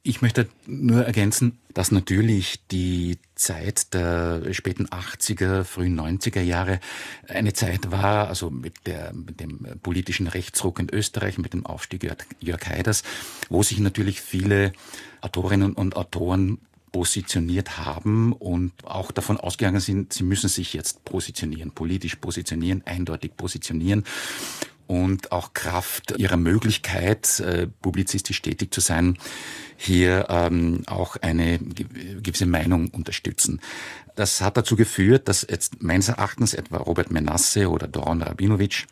Ich 0.04 0.24
möchte 0.24 0.50
nur 0.66 1.06
ergänzen, 1.06 1.60
dass 1.76 1.92
natürlich 1.92 2.66
die 2.72 3.20
Zeit 3.36 3.94
der 3.94 4.52
späten 4.52 4.88
80er, 4.88 5.64
frühen 5.64 6.00
90er 6.00 6.42
Jahre 6.42 6.80
eine 7.28 7.54
Zeit 7.54 7.92
war, 7.92 8.28
also 8.28 8.50
mit, 8.50 8.88
der, 8.88 9.14
mit 9.14 9.40
dem 9.40 9.60
politischen 9.84 10.26
Rechtsruck 10.26 10.80
in 10.80 10.90
Österreich, 10.92 11.38
mit 11.38 11.54
dem 11.54 11.68
Aufstieg 11.68 12.04
Jörg 12.40 12.68
Haiders, 12.68 13.04
wo 13.50 13.62
sich 13.62 13.78
natürlich 13.78 14.22
viele 14.22 14.74
Autorinnen 15.22 15.74
und 15.74 15.96
Autoren 15.96 16.58
positioniert 16.92 17.78
haben 17.78 18.34
und 18.34 18.74
auch 18.84 19.12
davon 19.12 19.38
ausgegangen 19.38 19.82
sind, 19.82 20.14
sie 20.14 20.24
müssen 20.24 20.50
sich 20.50 20.74
jetzt 20.74 21.06
positionieren, 21.06 21.72
politisch 21.72 22.16
positionieren, 22.16 22.82
eindeutig 22.86 23.38
positionieren 23.38 24.04
und 24.92 25.32
auch 25.32 25.54
Kraft 25.54 26.16
ihrer 26.18 26.36
Möglichkeit, 26.36 27.40
äh, 27.40 27.68
publizistisch 27.82 28.42
tätig 28.42 28.74
zu 28.74 28.82
sein, 28.82 29.18
hier 29.78 30.26
ähm, 30.28 30.84
auch 30.86 31.16
eine 31.16 31.60
gewisse 31.60 32.46
Meinung 32.46 32.90
unterstützen. 32.90 33.62
Das 34.18 34.42
hat 34.42 34.58
dazu 34.58 34.76
geführt, 34.76 35.30
dass 35.30 35.48
jetzt 35.50 35.82
meines 35.82 36.10
Erachtens 36.10 36.54
etwa 36.54 36.76
Robert 36.76 37.10
Menasse 37.10 37.70
oder 37.70 37.88
Doron 37.88 38.22
Rabinowitsch 38.22 38.88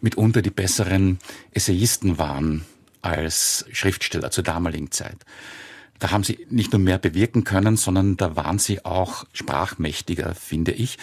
mitunter 0.00 0.40
die 0.40 0.48
besseren 0.48 1.18
Essayisten 1.50 2.16
waren 2.16 2.64
als 3.02 3.66
Schriftsteller 3.70 4.30
zur 4.30 4.44
damaligen 4.44 4.92
Zeit. 4.92 5.26
Da 5.98 6.10
haben 6.10 6.24
sie 6.24 6.46
nicht 6.48 6.72
nur 6.72 6.80
mehr 6.80 6.98
bewirken 6.98 7.44
können, 7.44 7.76
sondern 7.76 8.16
da 8.16 8.34
waren 8.34 8.58
sie 8.58 8.82
auch 8.86 9.26
sprachmächtiger, 9.34 10.34
finde 10.34 10.72
ich. 10.72 10.96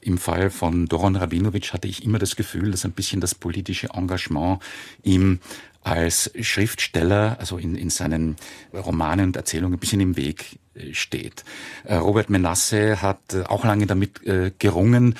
Im 0.00 0.18
Fall 0.18 0.50
von 0.50 0.86
Doron 0.86 1.16
Rabinowitsch 1.16 1.72
hatte 1.72 1.88
ich 1.88 2.04
immer 2.04 2.18
das 2.18 2.36
Gefühl, 2.36 2.70
dass 2.70 2.84
ein 2.84 2.92
bisschen 2.92 3.20
das 3.20 3.34
politische 3.34 3.88
Engagement 3.94 4.60
ihm 5.02 5.40
als 5.82 6.30
Schriftsteller, 6.40 7.36
also 7.40 7.56
in, 7.56 7.74
in 7.74 7.90
seinen 7.90 8.36
Romanen 8.74 9.26
und 9.26 9.36
Erzählungen 9.36 9.76
ein 9.76 9.80
bisschen 9.80 10.00
im 10.00 10.16
Weg 10.16 10.58
äh, 10.74 10.92
steht. 10.94 11.44
Äh, 11.84 11.94
Robert 11.96 12.30
Menasse 12.30 13.00
hat 13.00 13.32
äh, 13.32 13.44
auch 13.44 13.64
lange 13.64 13.86
damit 13.86 14.20
gerungen 14.58 15.14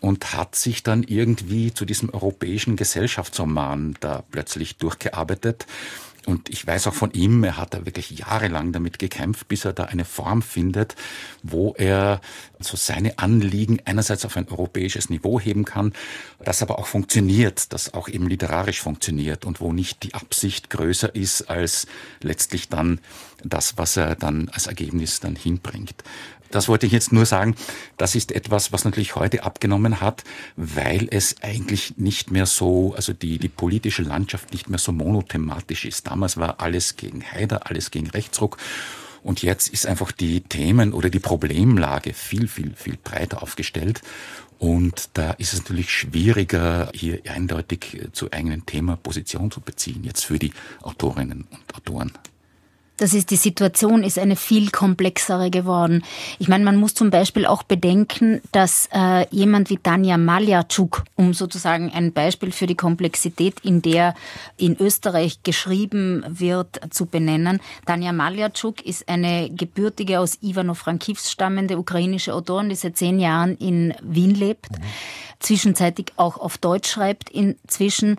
und 0.00 0.34
hat 0.34 0.54
sich 0.56 0.82
dann 0.82 1.02
irgendwie 1.02 1.72
zu 1.72 1.84
diesem 1.84 2.10
europäischen 2.10 2.76
Gesellschaftsroman 2.76 3.96
da 4.00 4.24
plötzlich 4.30 4.78
durchgearbeitet. 4.78 5.66
Und 6.30 6.48
ich 6.48 6.64
weiß 6.64 6.86
auch 6.86 6.94
von 6.94 7.10
ihm, 7.10 7.42
er 7.42 7.56
hat 7.56 7.74
da 7.74 7.84
wirklich 7.86 8.10
jahrelang 8.10 8.70
damit 8.70 9.00
gekämpft, 9.00 9.48
bis 9.48 9.64
er 9.64 9.72
da 9.72 9.86
eine 9.86 10.04
Form 10.04 10.42
findet, 10.42 10.94
wo 11.42 11.74
er 11.76 12.20
so 12.60 12.76
seine 12.76 13.18
Anliegen 13.18 13.80
einerseits 13.84 14.24
auf 14.24 14.36
ein 14.36 14.46
europäisches 14.46 15.10
Niveau 15.10 15.40
heben 15.40 15.64
kann, 15.64 15.92
das 16.38 16.62
aber 16.62 16.78
auch 16.78 16.86
funktioniert, 16.86 17.72
das 17.72 17.94
auch 17.94 18.08
eben 18.08 18.28
literarisch 18.28 18.80
funktioniert 18.80 19.44
und 19.44 19.60
wo 19.60 19.72
nicht 19.72 20.04
die 20.04 20.14
Absicht 20.14 20.70
größer 20.70 21.12
ist 21.16 21.50
als 21.50 21.88
letztlich 22.22 22.68
dann 22.68 23.00
das, 23.42 23.76
was 23.76 23.96
er 23.96 24.14
dann 24.14 24.50
als 24.50 24.68
Ergebnis 24.68 25.18
dann 25.18 25.34
hinbringt. 25.34 26.04
Das 26.50 26.68
wollte 26.68 26.86
ich 26.86 26.92
jetzt 26.92 27.12
nur 27.12 27.26
sagen. 27.26 27.54
Das 27.96 28.14
ist 28.14 28.32
etwas, 28.32 28.72
was 28.72 28.84
natürlich 28.84 29.14
heute 29.16 29.44
abgenommen 29.44 30.00
hat, 30.00 30.24
weil 30.56 31.08
es 31.10 31.36
eigentlich 31.42 31.94
nicht 31.96 32.30
mehr 32.30 32.46
so, 32.46 32.94
also 32.94 33.12
die, 33.12 33.38
die 33.38 33.48
politische 33.48 34.02
Landschaft 34.02 34.52
nicht 34.52 34.68
mehr 34.68 34.78
so 34.78 34.92
monothematisch 34.92 35.84
ist. 35.84 36.06
Damals 36.06 36.36
war 36.36 36.60
alles 36.60 36.96
gegen 36.96 37.22
Haider, 37.22 37.68
alles 37.70 37.90
gegen 37.90 38.10
Rechtsruck. 38.10 38.56
Und 39.22 39.42
jetzt 39.42 39.68
ist 39.68 39.86
einfach 39.86 40.12
die 40.12 40.40
Themen 40.40 40.92
oder 40.92 41.10
die 41.10 41.18
Problemlage 41.18 42.14
viel, 42.14 42.48
viel, 42.48 42.74
viel 42.74 42.96
breiter 42.96 43.42
aufgestellt. 43.42 44.00
Und 44.58 45.10
da 45.14 45.32
ist 45.32 45.52
es 45.52 45.60
natürlich 45.60 45.90
schwieriger, 45.90 46.90
hier 46.94 47.20
eindeutig 47.28 48.08
zu 48.12 48.30
eigenen 48.30 48.66
Thema 48.66 48.96
Position 48.96 49.50
zu 49.50 49.60
beziehen, 49.60 50.04
jetzt 50.04 50.24
für 50.24 50.38
die 50.38 50.52
Autorinnen 50.82 51.46
und 51.50 51.74
Autoren. 51.74 52.12
Das 53.00 53.14
ist, 53.14 53.30
die 53.30 53.36
Situation 53.36 54.04
ist 54.04 54.18
eine 54.18 54.36
viel 54.36 54.70
komplexere 54.70 55.50
geworden. 55.50 56.04
Ich 56.38 56.48
meine, 56.48 56.66
man 56.66 56.76
muss 56.76 56.92
zum 56.92 57.08
Beispiel 57.08 57.46
auch 57.46 57.62
bedenken, 57.62 58.42
dass 58.52 58.90
äh, 58.92 59.26
jemand 59.30 59.70
wie 59.70 59.78
Tanja 59.78 60.18
Maljatschuk, 60.18 61.04
um 61.16 61.32
sozusagen 61.32 61.90
ein 61.94 62.12
Beispiel 62.12 62.52
für 62.52 62.66
die 62.66 62.74
Komplexität, 62.74 63.58
in 63.60 63.80
der 63.80 64.14
in 64.58 64.78
Österreich 64.78 65.42
geschrieben 65.42 66.26
wird, 66.28 66.78
zu 66.90 67.06
benennen. 67.06 67.60
Tanja 67.86 68.12
Maljatschuk 68.12 68.84
ist 68.84 69.08
eine 69.08 69.48
gebürtige 69.48 70.20
aus 70.20 70.36
Ivano-Frankivs 70.42 71.30
stammende 71.30 71.78
ukrainische 71.78 72.34
Autorin, 72.34 72.68
die 72.68 72.74
seit 72.74 72.98
zehn 72.98 73.18
Jahren 73.18 73.56
in 73.56 73.94
Wien 74.02 74.34
lebt, 74.34 74.72
mhm. 74.72 74.84
zwischenzeitlich 75.38 76.08
auch 76.16 76.36
auf 76.36 76.58
Deutsch 76.58 76.90
schreibt 76.90 77.30
inzwischen. 77.30 78.18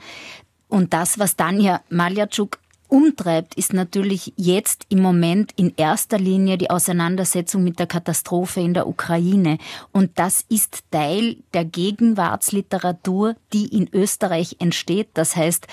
Und 0.70 0.94
das, 0.94 1.20
was 1.20 1.36
Tanja 1.36 1.82
Maljatschuk 1.89 2.58
umtreibt, 2.91 3.56
ist 3.56 3.73
natürlich 3.73 4.34
jetzt 4.36 4.86
im 4.89 5.01
Moment 5.01 5.54
in 5.56 5.73
erster 5.77 6.19
Linie 6.19 6.58
die 6.58 6.69
Auseinandersetzung 6.69 7.63
mit 7.63 7.80
der 7.80 7.88
Katastrophe 7.88 8.60
in 8.60 8.73
der 8.73 8.86
Ukraine. 8.88 9.58
Und 9.93 10.19
das 10.19 10.43
ist 10.49 10.84
Teil 10.91 11.38
der 11.54 11.63
Gegenwartsliteratur, 11.63 13.36
die 13.54 13.67
in 13.75 13.89
Österreich 13.93 14.58
entsteht. 14.60 15.08
Das 15.13 15.38
heißt, 15.38 15.67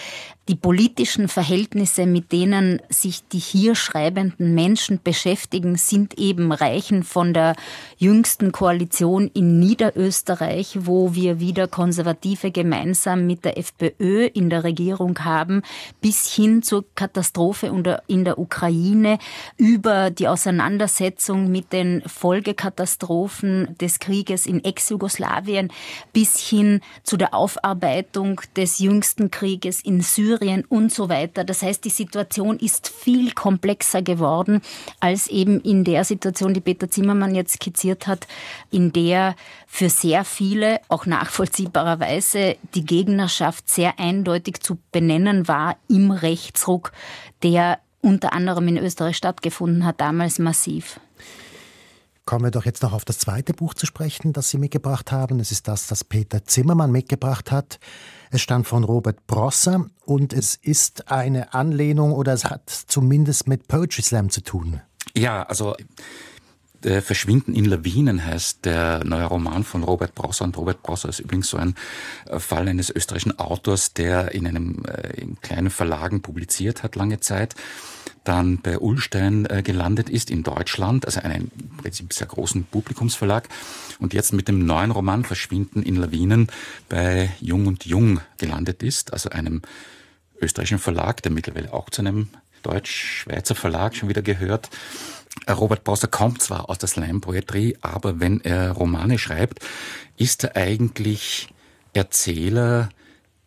die 0.48 0.56
politischen 0.56 1.28
Verhältnisse, 1.28 2.06
mit 2.06 2.32
denen 2.32 2.80
sich 2.88 3.22
die 3.28 3.38
hier 3.38 3.74
schreibenden 3.74 4.54
Menschen 4.54 4.98
beschäftigen, 5.04 5.76
sind 5.76 6.18
eben 6.18 6.52
reichen 6.52 7.02
von 7.02 7.34
der 7.34 7.54
jüngsten 7.98 8.50
Koalition 8.50 9.30
in 9.34 9.58
Niederösterreich, 9.58 10.78
wo 10.80 11.14
wir 11.14 11.38
wieder 11.38 11.68
Konservative 11.68 12.50
gemeinsam 12.50 13.26
mit 13.26 13.44
der 13.44 13.58
FPÖ 13.58 14.24
in 14.24 14.48
der 14.48 14.64
Regierung 14.64 15.18
haben, 15.22 15.62
bis 16.00 16.32
hin 16.32 16.62
zur 16.62 16.86
Katastrophe 16.94 17.70
in 18.06 18.24
der 18.24 18.38
Ukraine, 18.38 19.18
über 19.58 20.10
die 20.10 20.28
Auseinandersetzung 20.28 21.50
mit 21.50 21.74
den 21.74 22.02
Folgekatastrophen 22.06 23.76
des 23.78 23.98
Krieges 23.98 24.46
in 24.46 24.64
Ex-Jugoslawien, 24.64 25.70
bis 26.14 26.38
hin 26.38 26.80
zu 27.02 27.18
der 27.18 27.34
Aufarbeitung 27.34 28.40
des 28.56 28.78
jüngsten 28.78 29.30
Krieges 29.30 29.82
in 29.82 30.00
Syrien 30.00 30.37
Syrien 30.38 30.64
und 30.68 30.92
so 30.92 31.08
weiter. 31.08 31.44
Das 31.44 31.62
heißt, 31.62 31.84
die 31.84 31.90
Situation 31.90 32.58
ist 32.58 32.88
viel 32.88 33.32
komplexer 33.32 34.02
geworden 34.02 34.60
als 35.00 35.26
eben 35.28 35.60
in 35.60 35.84
der 35.84 36.04
Situation, 36.04 36.54
die 36.54 36.60
Peter 36.60 36.90
Zimmermann 36.90 37.34
jetzt 37.34 37.54
skizziert 37.54 38.06
hat, 38.06 38.26
in 38.70 38.92
der 38.92 39.34
für 39.66 39.90
sehr 39.90 40.24
viele, 40.24 40.80
auch 40.88 41.06
nachvollziehbarerweise, 41.06 42.56
die 42.74 42.84
Gegnerschaft 42.84 43.68
sehr 43.68 43.98
eindeutig 43.98 44.60
zu 44.60 44.78
benennen 44.92 45.48
war 45.48 45.76
im 45.88 46.10
Rechtsruck, 46.10 46.92
der 47.42 47.78
unter 48.00 48.32
anderem 48.32 48.68
in 48.68 48.78
Österreich 48.78 49.16
stattgefunden 49.16 49.84
hat, 49.84 50.00
damals 50.00 50.38
massiv. 50.38 51.00
Kommen 52.28 52.44
wir 52.44 52.50
doch 52.50 52.66
jetzt 52.66 52.82
noch 52.82 52.92
auf 52.92 53.06
das 53.06 53.20
zweite 53.20 53.54
Buch 53.54 53.72
zu 53.72 53.86
sprechen, 53.86 54.34
das 54.34 54.50
Sie 54.50 54.58
mitgebracht 54.58 55.12
haben. 55.12 55.40
Es 55.40 55.50
ist 55.50 55.66
das, 55.66 55.86
das 55.86 56.04
Peter 56.04 56.44
Zimmermann 56.44 56.92
mitgebracht 56.92 57.50
hat. 57.50 57.80
Es 58.30 58.42
stammt 58.42 58.66
von 58.66 58.84
Robert 58.84 59.26
Brosser 59.26 59.86
und 60.04 60.34
es 60.34 60.54
ist 60.54 61.10
eine 61.10 61.54
Anlehnung 61.54 62.12
oder 62.12 62.34
es 62.34 62.44
hat 62.44 62.68
zumindest 62.68 63.48
mit 63.48 63.66
Poetry 63.66 64.02
Slam 64.02 64.28
zu 64.28 64.42
tun. 64.42 64.82
Ja, 65.16 65.44
also 65.44 65.74
äh, 66.84 67.00
Verschwinden 67.00 67.54
in 67.54 67.64
Lawinen 67.64 68.22
heißt 68.22 68.66
der 68.66 69.04
neue 69.04 69.24
Roman 69.24 69.64
von 69.64 69.82
Robert 69.82 70.14
Brosser. 70.14 70.44
Und 70.44 70.58
Robert 70.58 70.82
Brosser 70.82 71.08
ist 71.08 71.20
übrigens 71.20 71.48
so 71.48 71.56
ein 71.56 71.76
äh, 72.26 72.38
Fall 72.38 72.68
eines 72.68 72.90
österreichischen 72.90 73.38
Autors, 73.38 73.94
der 73.94 74.32
in 74.32 74.46
einem 74.46 74.84
äh, 74.84 75.18
in 75.18 75.40
kleinen 75.40 75.70
Verlagen 75.70 76.20
publiziert 76.20 76.82
hat 76.82 76.94
lange 76.94 77.20
Zeit 77.20 77.54
dann 78.28 78.58
bei 78.58 78.78
Ullstein 78.78 79.46
äh, 79.46 79.62
gelandet 79.62 80.10
ist 80.10 80.30
in 80.30 80.42
Deutschland, 80.42 81.06
also 81.06 81.20
einen 81.20 81.50
im 81.82 82.10
sehr 82.10 82.26
großen 82.26 82.64
Publikumsverlag 82.64 83.48
und 83.98 84.12
jetzt 84.12 84.32
mit 84.32 84.48
dem 84.48 84.66
neuen 84.66 84.90
Roman 84.90 85.24
Verschwinden 85.24 85.82
in 85.82 85.96
Lawinen 85.96 86.48
bei 86.88 87.30
Jung 87.40 87.66
und 87.66 87.86
Jung 87.86 88.20
gelandet 88.36 88.82
ist, 88.82 89.12
also 89.14 89.30
einem 89.30 89.62
österreichischen 90.40 90.78
Verlag, 90.78 91.22
der 91.22 91.32
mittlerweile 91.32 91.72
auch 91.72 91.88
zu 91.88 92.02
einem 92.02 92.28
deutsch-schweizer 92.62 93.54
Verlag 93.54 93.96
schon 93.96 94.10
wieder 94.10 94.22
gehört. 94.22 94.68
Äh, 95.46 95.52
Robert 95.52 95.84
Bauster 95.84 96.08
kommt 96.08 96.42
zwar 96.42 96.68
aus 96.68 96.78
der 96.78 96.88
Slam-Poetrie, 96.88 97.78
aber 97.80 98.20
wenn 98.20 98.42
er 98.42 98.72
Romane 98.72 99.18
schreibt, 99.18 99.60
ist 100.18 100.44
er 100.44 100.56
eigentlich 100.56 101.48
Erzähler 101.94 102.90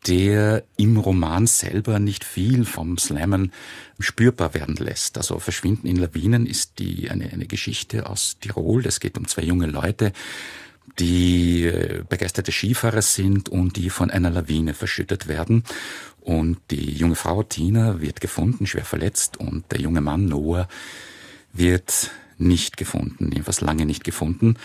der 0.08 0.64
im 0.78 0.98
Roman 0.98 1.46
selber 1.46 2.00
nicht 2.00 2.24
viel 2.24 2.66
vom 2.66 2.98
Slammen 2.98 3.52
spürbar 4.00 4.54
werden 4.54 4.76
lässt. 4.76 5.18
Also 5.18 5.38
Verschwinden 5.40 5.88
in 5.88 5.98
Lawinen 5.98 6.48
ist 6.48 6.80
die, 6.80 7.10
eine, 7.10 7.32
eine 7.32 7.46
Geschichte 7.46 8.10
aus 8.10 8.38
Tirol. 8.40 8.86
Es 8.86 9.00
geht 9.00 9.18
um 9.18 9.28
zwei 9.28 9.44
junge 9.44 9.68
Leute, 9.68 10.12
die 10.98 11.66
äh, 11.66 12.04
begeisterte 12.08 12.52
Skifahrer 12.52 13.02
sind 13.04 13.50
und 13.50 13.78
die 13.78 13.90
von 13.90 14.10
einer 14.10 14.32
Lawine 14.32 14.74
verschüttet 14.74 15.28
werden. 15.28 15.64
Und 16.20 16.58
die 16.72 16.94
junge 16.94 17.16
Frau 17.16 17.44
Tina 17.44 18.02
wird 18.02 18.22
gefunden, 18.22 18.68
schwer 18.68 18.86
verletzt, 18.86 19.38
und 19.38 19.72
der 19.72 19.82
junge 19.82 20.02
Mann 20.02 20.26
Noah 20.26 20.68
wird 21.54 22.12
nicht 22.38 22.78
gefunden, 22.78 23.32
jedenfalls 23.32 23.62
lange 23.62 23.86
nicht 23.86 24.04
gefunden. 24.04 24.58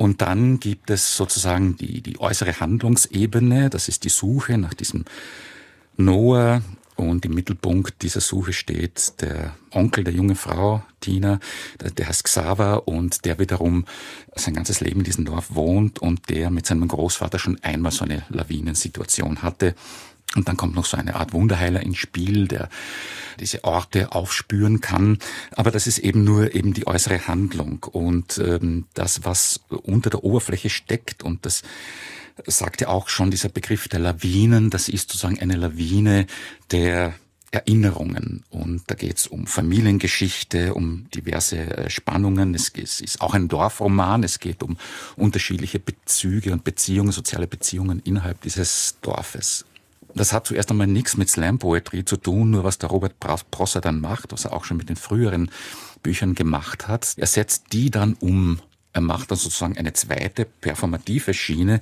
Und 0.00 0.22
dann 0.22 0.60
gibt 0.60 0.88
es 0.88 1.14
sozusagen 1.14 1.76
die, 1.76 2.00
die 2.00 2.18
äußere 2.18 2.58
Handlungsebene, 2.58 3.68
das 3.68 3.86
ist 3.86 4.04
die 4.04 4.08
Suche 4.08 4.56
nach 4.56 4.72
diesem 4.72 5.04
Noah, 5.98 6.62
und 6.96 7.26
im 7.26 7.34
Mittelpunkt 7.34 8.00
dieser 8.00 8.22
Suche 8.22 8.54
steht 8.54 9.20
der 9.20 9.54
Onkel 9.70 10.04
der 10.04 10.14
jungen 10.14 10.36
Frau, 10.36 10.82
Tina, 11.00 11.38
der, 11.82 11.90
der 11.90 12.08
heißt 12.08 12.24
Xaver 12.24 12.88
und 12.88 13.26
der 13.26 13.38
wiederum 13.38 13.84
sein 14.34 14.54
ganzes 14.54 14.80
Leben 14.80 15.00
in 15.00 15.04
diesem 15.04 15.26
Dorf 15.26 15.54
wohnt 15.54 15.98
und 15.98 16.30
der 16.30 16.48
mit 16.48 16.64
seinem 16.64 16.88
Großvater 16.88 17.38
schon 17.38 17.62
einmal 17.62 17.92
so 17.92 18.06
eine 18.06 18.22
Lawinensituation 18.30 19.42
hatte. 19.42 19.74
Und 20.36 20.46
dann 20.46 20.56
kommt 20.56 20.76
noch 20.76 20.84
so 20.84 20.96
eine 20.96 21.16
Art 21.16 21.32
Wunderheiler 21.32 21.82
ins 21.82 21.98
Spiel, 21.98 22.46
der 22.46 22.68
diese 23.40 23.64
Orte 23.64 24.12
aufspüren 24.12 24.80
kann. 24.80 25.18
Aber 25.52 25.70
das 25.70 25.86
ist 25.86 25.98
eben 25.98 26.22
nur 26.22 26.54
eben 26.54 26.72
die 26.72 26.86
äußere 26.86 27.26
Handlung 27.26 27.84
und 27.90 28.38
ähm, 28.38 28.86
das, 28.94 29.24
was 29.24 29.60
unter 29.68 30.10
der 30.10 30.22
Oberfläche 30.22 30.70
steckt 30.70 31.22
und 31.22 31.46
das 31.46 31.62
sagt 32.46 32.80
ja 32.80 32.88
auch 32.88 33.08
schon 33.08 33.30
dieser 33.30 33.48
Begriff 33.48 33.88
der 33.88 34.00
Lawinen, 34.00 34.70
das 34.70 34.88
ist 34.88 35.10
sozusagen 35.10 35.40
eine 35.40 35.56
Lawine 35.56 36.26
der 36.70 37.14
Erinnerungen. 37.50 38.44
Und 38.50 38.82
da 38.86 38.94
geht 38.94 39.18
es 39.18 39.26
um 39.26 39.46
Familiengeschichte, 39.46 40.74
um 40.74 41.08
diverse 41.10 41.58
äh, 41.58 41.90
Spannungen. 41.90 42.54
Es 42.54 42.70
ist 43.00 43.20
auch 43.20 43.34
ein 43.34 43.48
Dorfroman. 43.48 44.22
Es 44.22 44.38
geht 44.38 44.62
um 44.62 44.76
unterschiedliche 45.16 45.80
Bezüge 45.80 46.52
und 46.52 46.62
Beziehungen, 46.62 47.10
soziale 47.10 47.48
Beziehungen 47.48 48.00
innerhalb 48.04 48.40
dieses 48.42 48.96
Dorfes. 49.02 49.64
Das 50.14 50.32
hat 50.32 50.46
zuerst 50.46 50.70
einmal 50.70 50.86
nichts 50.86 51.16
mit 51.16 51.30
Slam 51.30 51.58
Poetry 51.58 52.04
zu 52.04 52.16
tun, 52.16 52.50
nur 52.50 52.64
was 52.64 52.78
der 52.78 52.90
Robert 52.90 53.18
Prosser 53.18 53.80
dann 53.80 54.00
macht, 54.00 54.32
was 54.32 54.44
er 54.44 54.52
auch 54.52 54.64
schon 54.64 54.76
mit 54.76 54.88
den 54.88 54.96
früheren 54.96 55.50
Büchern 56.02 56.34
gemacht 56.34 56.88
hat. 56.88 57.14
Er 57.16 57.26
setzt 57.26 57.72
die 57.72 57.90
dann 57.90 58.14
um 58.14 58.60
er 58.92 59.00
macht 59.00 59.30
dann 59.30 59.38
sozusagen 59.38 59.78
eine 59.78 59.92
zweite 59.92 60.44
performative 60.44 61.32
Schiene, 61.32 61.80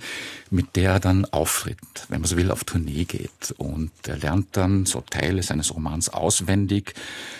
mit 0.50 0.76
der 0.76 0.92
er 0.92 1.00
dann 1.00 1.24
auftritt, 1.24 1.78
wenn 2.08 2.20
man 2.20 2.28
so 2.28 2.36
will, 2.36 2.50
auf 2.50 2.64
Tournee 2.64 3.04
geht. 3.04 3.54
Und 3.56 3.92
er 4.06 4.18
lernt 4.18 4.56
dann 4.58 4.84
so 4.84 5.00
Teile 5.00 5.42
seines 5.42 5.74
Romans 5.74 6.10
auswendig, 6.10 6.94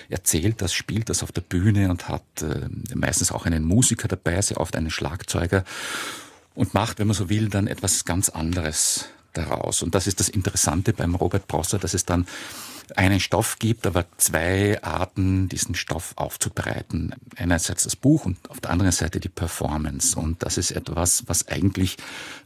erzählt 0.09 0.63
das, 0.63 0.73
spielt 0.73 1.11
das 1.11 1.23
auf 1.23 1.33
der 1.33 1.43
Bühne 1.43 1.91
und 1.91 2.09
hat 2.09 2.25
äh, 2.41 2.69
meistens 2.95 3.31
auch 3.31 3.45
einen 3.45 3.65
Musiker 3.65 4.09
dabei, 4.09 4.41
sehr 4.41 4.59
oft 4.59 4.75
einen 4.75 4.91
Schlagzeuger 4.91 5.65
und 6.55 6.73
macht, 6.73 6.99
wenn 6.99 7.07
man 7.07 7.17
so 7.17 7.29
will, 7.29 7.51
dann 7.51 7.67
etwas 7.67 8.07
ganz 8.07 8.31
anderes 8.31 9.11
daraus. 9.39 9.83
Und 9.83 9.95
das 9.95 10.07
ist 10.07 10.21
das 10.21 10.29
Interessante 10.29 10.93
beim 10.93 11.15
Robert 11.15 11.47
Prosser, 11.47 11.79
dass 11.79 11.95
es 11.95 12.05
dann 12.05 12.27
einen 12.97 13.21
Stoff 13.21 13.59
gibt, 13.59 13.87
aber 13.87 14.07
zwei 14.17 14.83
Arten, 14.83 15.49
diesen 15.49 15.75
Stoff 15.75 16.15
aufzubereiten. 16.17 17.15
Einerseits 17.37 17.85
das 17.85 17.97
Buch 17.97 18.25
und 18.25 18.39
auf 18.51 18.61
der 18.61 18.71
anderen 18.71 18.93
Seite 18.93 19.21
die 19.21 19.29
Performance. 19.29 20.19
Und 20.19 20.43
das 20.43 20.59
ist 20.59 20.71
etwas, 20.71 21.25
was 21.27 21.49
eigentlich 21.49 21.97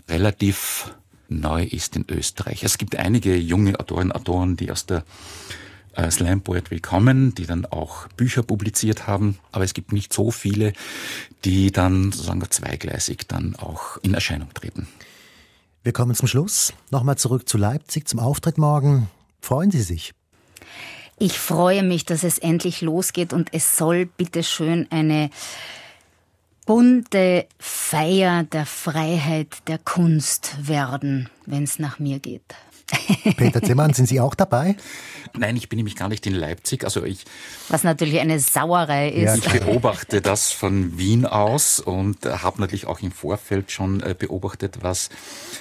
relativ 0.08 0.94
neu 1.28 1.64
ist 1.64 1.96
in 1.96 2.04
Österreich. 2.08 2.64
Es 2.64 2.78
gibt 2.78 2.96
einige 2.96 3.36
junge 3.36 3.78
Autoren, 3.78 4.12
Autoren, 4.12 4.56
die 4.56 4.70
aus 4.70 4.84
der 4.86 5.04
äh, 5.94 6.10
Slam 6.10 6.42
Poetry 6.42 6.80
kommen, 6.80 7.34
die 7.34 7.46
dann 7.46 7.64
auch 7.66 8.08
Bücher 8.08 8.42
publiziert 8.42 9.06
haben, 9.06 9.38
aber 9.52 9.64
es 9.64 9.74
gibt 9.74 9.92
nicht 9.92 10.12
so 10.12 10.30
viele, 10.30 10.72
die 11.44 11.70
dann 11.70 12.12
sozusagen 12.12 12.42
zweigleisig 12.50 13.28
dann 13.28 13.56
auch 13.56 13.96
in 14.02 14.14
Erscheinung 14.14 14.52
treten. 14.54 14.88
Wir 15.84 15.92
kommen 15.92 16.14
zum 16.14 16.28
Schluss. 16.28 16.72
Nochmal 16.90 17.18
zurück 17.18 17.48
zu 17.48 17.58
Leipzig 17.58 18.06
zum 18.06 18.20
Auftritt 18.20 18.56
morgen. 18.56 19.10
Freuen 19.40 19.72
Sie 19.72 19.82
sich? 19.82 20.14
Ich 21.18 21.38
freue 21.38 21.82
mich, 21.82 22.04
dass 22.04 22.22
es 22.22 22.38
endlich 22.38 22.82
losgeht 22.82 23.32
und 23.32 23.52
es 23.52 23.76
soll 23.76 24.06
bitteschön 24.06 24.86
eine 24.90 25.30
bunte 26.66 27.46
Feier 27.58 28.44
der 28.44 28.64
Freiheit 28.64 29.66
der 29.66 29.78
Kunst 29.78 30.68
werden, 30.68 31.28
wenn 31.46 31.64
es 31.64 31.80
nach 31.80 31.98
mir 31.98 32.20
geht. 32.20 32.54
Peter 33.36 33.62
Zimmermann, 33.62 33.94
sind 33.94 34.06
Sie 34.06 34.20
auch 34.20 34.34
dabei? 34.34 34.76
Nein, 35.34 35.56
ich 35.56 35.68
bin 35.68 35.78
nämlich 35.78 35.96
gar 35.96 36.08
nicht 36.08 36.26
in 36.26 36.34
Leipzig. 36.34 36.84
Also 36.84 37.04
ich. 37.04 37.24
Was 37.68 37.84
natürlich 37.84 38.20
eine 38.20 38.38
Sauerei 38.38 39.08
ist. 39.08 39.46
Ich 39.46 39.60
beobachte 39.60 40.20
das 40.20 40.52
von 40.52 40.98
Wien 40.98 41.26
aus 41.26 41.80
und 41.80 42.24
habe 42.26 42.60
natürlich 42.60 42.86
auch 42.86 43.00
im 43.00 43.12
Vorfeld 43.12 43.70
schon 43.70 44.00
äh, 44.00 44.14
beobachtet, 44.18 44.78
was 44.82 45.08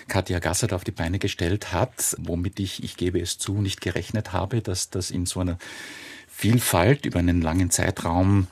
Katja 0.07 0.39
Gassert 0.39 0.73
auf 0.73 0.83
die 0.83 0.91
Beine 0.91 1.19
gestellt 1.19 1.71
hat, 1.71 2.15
womit 2.19 2.59
ich, 2.59 2.83
ich 2.83 2.97
gebe 2.97 3.19
es 3.19 3.37
zu, 3.37 3.61
nicht 3.61 3.81
gerechnet 3.81 4.33
habe, 4.33 4.61
dass 4.61 4.89
das 4.89 5.11
in 5.11 5.25
so 5.25 5.39
einer 5.39 5.57
Vielfalt 6.27 7.05
über 7.05 7.19
einen 7.19 7.41
langen 7.41 7.69
Zeitraum 7.69 8.47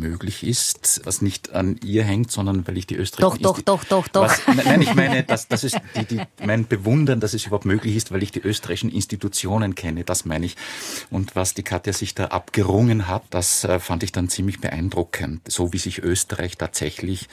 möglich 0.00 0.42
ist, 0.42 1.02
was 1.04 1.22
nicht 1.22 1.52
an 1.52 1.78
ihr 1.84 2.02
hängt, 2.02 2.32
sondern 2.32 2.66
weil 2.66 2.76
ich 2.76 2.86
die 2.86 2.96
österreichische... 2.96 3.42
Doch, 3.42 3.60
doch, 3.60 3.84
doch, 3.84 4.08
doch, 4.08 4.08
doch. 4.08 4.22
Was, 4.22 4.40
nein, 4.64 4.82
ich 4.82 4.94
meine, 4.94 5.22
das, 5.22 5.46
das 5.46 5.62
ist 5.62 5.78
die, 5.94 6.04
die, 6.04 6.20
mein 6.44 6.66
Bewundern, 6.66 7.20
dass 7.20 7.34
es 7.34 7.46
überhaupt 7.46 7.66
möglich 7.66 7.94
ist, 7.94 8.10
weil 8.10 8.22
ich 8.22 8.32
die 8.32 8.40
österreichischen 8.40 8.90
Institutionen 8.90 9.74
kenne, 9.74 10.04
das 10.04 10.24
meine 10.24 10.46
ich. 10.46 10.56
Und 11.10 11.36
was 11.36 11.54
die 11.54 11.62
Katja 11.62 11.92
sich 11.92 12.14
da 12.14 12.26
abgerungen 12.26 13.06
hat, 13.06 13.22
das 13.30 13.64
äh, 13.64 13.78
fand 13.78 14.02
ich 14.02 14.10
dann 14.10 14.28
ziemlich 14.28 14.60
beeindruckend. 14.60 15.42
So 15.48 15.72
wie 15.72 15.78
sich 15.78 16.02
Österreich 16.02 16.56
tatsächlich 16.56 17.28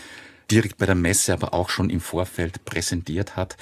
direkt 0.52 0.78
bei 0.78 0.86
der 0.86 0.96
Messe, 0.96 1.34
aber 1.34 1.54
auch 1.54 1.70
schon 1.70 1.90
im 1.90 2.00
Vorfeld 2.00 2.64
präsentiert 2.66 3.36
hat. 3.36 3.58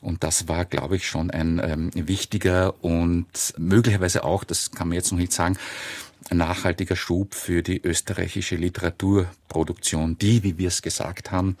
Und 0.00 0.24
das 0.24 0.48
war, 0.48 0.64
glaube 0.64 0.96
ich, 0.96 1.06
schon 1.06 1.30
ein 1.30 1.60
ähm, 1.64 1.90
wichtiger 1.94 2.74
und 2.82 3.26
möglicherweise 3.56 4.24
auch, 4.24 4.44
das 4.44 4.70
kann 4.72 4.88
man 4.88 4.96
jetzt 4.96 5.12
noch 5.12 5.18
nicht 5.18 5.32
sagen, 5.32 5.56
nachhaltiger 6.30 6.96
Schub 6.96 7.34
für 7.34 7.62
die 7.62 7.80
österreichische 7.82 8.56
Literaturproduktion, 8.56 10.18
die, 10.18 10.42
wie 10.42 10.58
wir 10.58 10.68
es 10.68 10.82
gesagt 10.82 11.30
haben, 11.30 11.56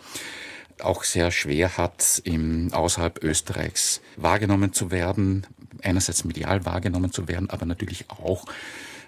auch 0.80 1.04
sehr 1.04 1.30
schwer 1.30 1.76
hat, 1.76 2.20
im 2.24 2.72
außerhalb 2.72 3.22
Österreichs 3.22 4.00
wahrgenommen 4.16 4.72
zu 4.72 4.90
werden, 4.90 5.46
einerseits 5.82 6.24
medial 6.24 6.64
wahrgenommen 6.64 7.12
zu 7.12 7.28
werden, 7.28 7.50
aber 7.50 7.66
natürlich 7.66 8.10
auch 8.10 8.44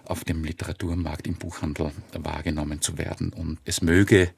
auf 0.04 0.24
dem 0.24 0.44
Literaturmarkt 0.44 1.26
im 1.26 1.34
Buchhandel 1.34 1.90
wahrgenommen 2.12 2.80
zu 2.80 2.98
werden. 2.98 3.32
Und 3.32 3.58
es 3.64 3.82
möge 3.82 4.30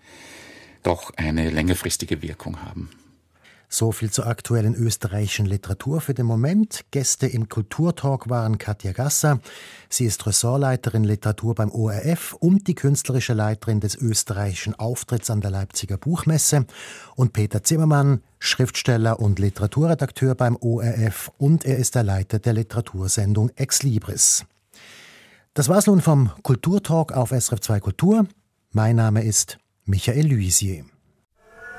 doch 0.83 1.13
eine 1.17 1.51
längerfristige 1.51 2.23
Wirkung 2.23 2.63
haben. 2.63 2.91
So 3.71 3.93
viel 3.93 4.11
zur 4.11 4.27
aktuellen 4.27 4.75
österreichischen 4.75 5.45
Literatur 5.45 6.01
für 6.01 6.15
den 6.15 6.25
Moment. 6.25 6.87
Gäste 6.91 7.27
im 7.27 7.51
Kulturtalk 7.51 8.31
waren 8.31 8.57
Katja 8.57 8.93
Gasser. 8.93 9.41
Sie 9.91 10.07
ist 10.07 10.27
Ressortleiterin 10.27 11.05
Literatur 11.05 11.55
beim 11.55 11.71
ORF 11.71 12.33
und 12.33 12.67
die 12.67 12.75
künstlerische 12.75 13.35
Leiterin 13.35 13.81
des 13.81 13.95
österreichischen 13.95 14.75
Auftritts 14.75 15.29
an 15.29 15.43
der 15.43 15.51
Leipziger 15.51 15.99
Buchmesse. 15.99 16.65
Und 17.15 17.35
Peter 17.35 17.63
Zimmermann, 17.63 18.23
Schriftsteller 18.39 19.21
und 19.21 19.39
Literaturredakteur 19.39 20.35
beim 20.35 20.57
ORF 20.57 21.31
und 21.37 21.67
er 21.67 21.77
ist 21.77 21.95
der 21.95 22.05
Leiter 22.05 22.39
der 22.39 22.55
Literatursendung 22.55 23.51
Ex 23.57 23.83
Libris. 23.83 24.47
Das 25.53 25.69
war's 25.69 25.87
nun 25.87 26.01
vom 26.01 26.31
Kulturtalk 26.43 27.13
auf 27.13 27.31
SRF 27.31 27.61
2 27.61 27.81
Kultur. 27.81 28.27
Mein 28.71 28.97
Name 28.97 29.25
ist 29.25 29.59
Michael 29.85 30.29
Luisier. 30.29 30.85